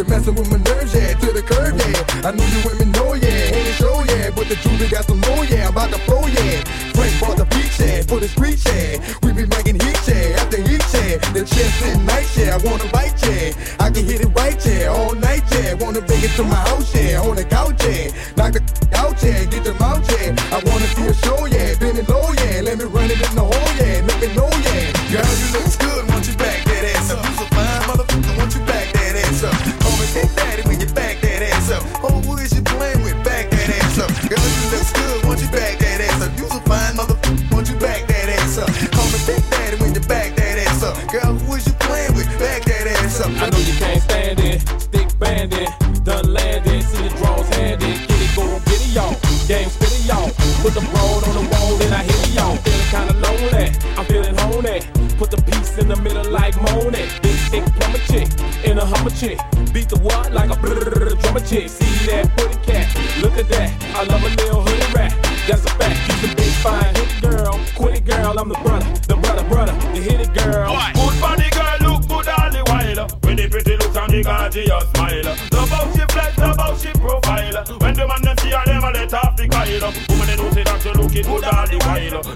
You're 0.00 0.08
messing 0.08 0.34
with 0.34 0.50
my 0.50 0.56
nerves, 0.56 0.94
yeah, 0.94 1.12
to 1.12 1.26
the 1.30 1.42
curb, 1.42 1.76
yeah. 1.76 2.26
I 2.26 2.32
knew 2.32 2.42
you 2.42 2.64
women 2.64 2.90
know, 2.92 3.12
yeah, 3.12 3.52
ain't 3.52 3.74
show, 3.76 4.02
yeah. 4.08 4.30
But 4.30 4.48
the 4.48 4.56
jewelry 4.56 4.88
got 4.88 5.04
some 5.04 5.20
more, 5.28 5.44
yeah, 5.44 5.68
about 5.68 5.90
the 5.90 5.98
flow, 6.08 6.24
yeah. 6.24 6.64
Frank 6.96 7.20
bought 7.20 7.36
the 7.36 7.44
beach, 7.52 7.76
yeah, 7.78 8.00
for 8.08 8.18
the 8.18 8.28
street, 8.28 8.64
yeah. 8.64 8.96
We 9.20 9.34
be 9.36 9.44
making 9.44 9.76
heat, 9.76 10.00
yeah, 10.08 10.40
after 10.40 10.56
heat, 10.56 10.80
yeah. 10.96 11.20
The 11.36 11.44
chest 11.44 11.84
and 11.84 12.06
nice, 12.06 12.32
yeah, 12.38 12.56
I 12.56 12.64
wanna 12.64 12.88
bite, 12.88 13.12
yeah. 13.28 13.52
I 13.78 13.90
can 13.90 14.06
hit 14.06 14.22
it 14.22 14.32
right, 14.32 14.56
yeah, 14.64 14.88
all 14.88 15.14
night, 15.14 15.44
yeah. 15.52 15.74
Wanna 15.74 16.00
bring 16.00 16.24
it 16.24 16.32
to 16.40 16.44
my 16.44 16.56
house, 16.56 16.96
yeah, 16.96 17.20
on 17.20 17.36
the 17.36 17.44
couch, 17.44 17.84
yeah. 17.84 18.08
Knock 18.38 18.54
the 18.54 18.59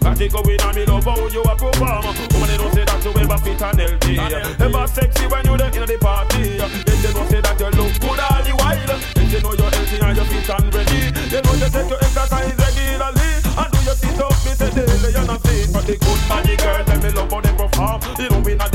Party 0.05 0.29
going 0.29 0.61
on, 0.61 0.75
me 0.77 0.85
love 0.85 1.05
how 1.05 1.17
you 1.29 1.41
a 1.41 1.57
perform 1.57 2.05
Woman, 2.05 2.49
they 2.49 2.59
don't 2.61 2.75
say 2.77 2.85
that 2.85 3.01
you 3.01 3.13
ever 3.25 3.39
fit 3.41 3.63
and 3.63 3.81
healthy 3.81 4.21
Ever 4.61 4.87
sexy 4.87 5.25
when 5.33 5.45
you 5.49 5.57
there 5.57 5.73
in 5.73 5.89
the 5.89 5.97
party. 5.97 6.61
Then 6.61 6.99
they 7.01 7.13
don't 7.13 7.29
say 7.33 7.41
that 7.41 7.57
you 7.57 7.73
look 7.73 7.93
good 8.05 8.21
all 8.21 8.43
the 8.45 8.53
while. 8.61 8.85
Then 9.17 9.27
they 9.33 9.41
know 9.41 9.57
you're 9.57 9.73
healthy 9.73 9.97
and 10.05 10.17
you're 10.17 10.29
fit 10.29 10.51
and 10.53 10.69
ready. 10.75 11.01
They 11.09 11.41
know 11.41 11.55
you 11.57 11.69
take 11.73 11.89
your 11.89 12.01
exercise 12.05 12.53
regularly. 12.53 13.31
And 13.57 13.71
do 13.73 13.79
your 13.81 13.97
sit-up, 13.97 14.37
me 14.45 14.53
say 14.53 14.71
daily, 14.77 15.11
you're 15.15 15.25
not 15.25 15.41
fit 15.41 15.73
But 15.73 15.85
the 15.89 15.97
good 15.97 16.21
body 16.29 16.55
girl, 16.61 16.85
let 16.85 16.99
me 17.01 17.11
love 17.17 17.31
how 17.33 17.41
they 17.41 17.55
perform. 17.57 17.99
You 18.21 18.29
know 18.29 18.41
we 18.45 18.55
not 18.61 18.74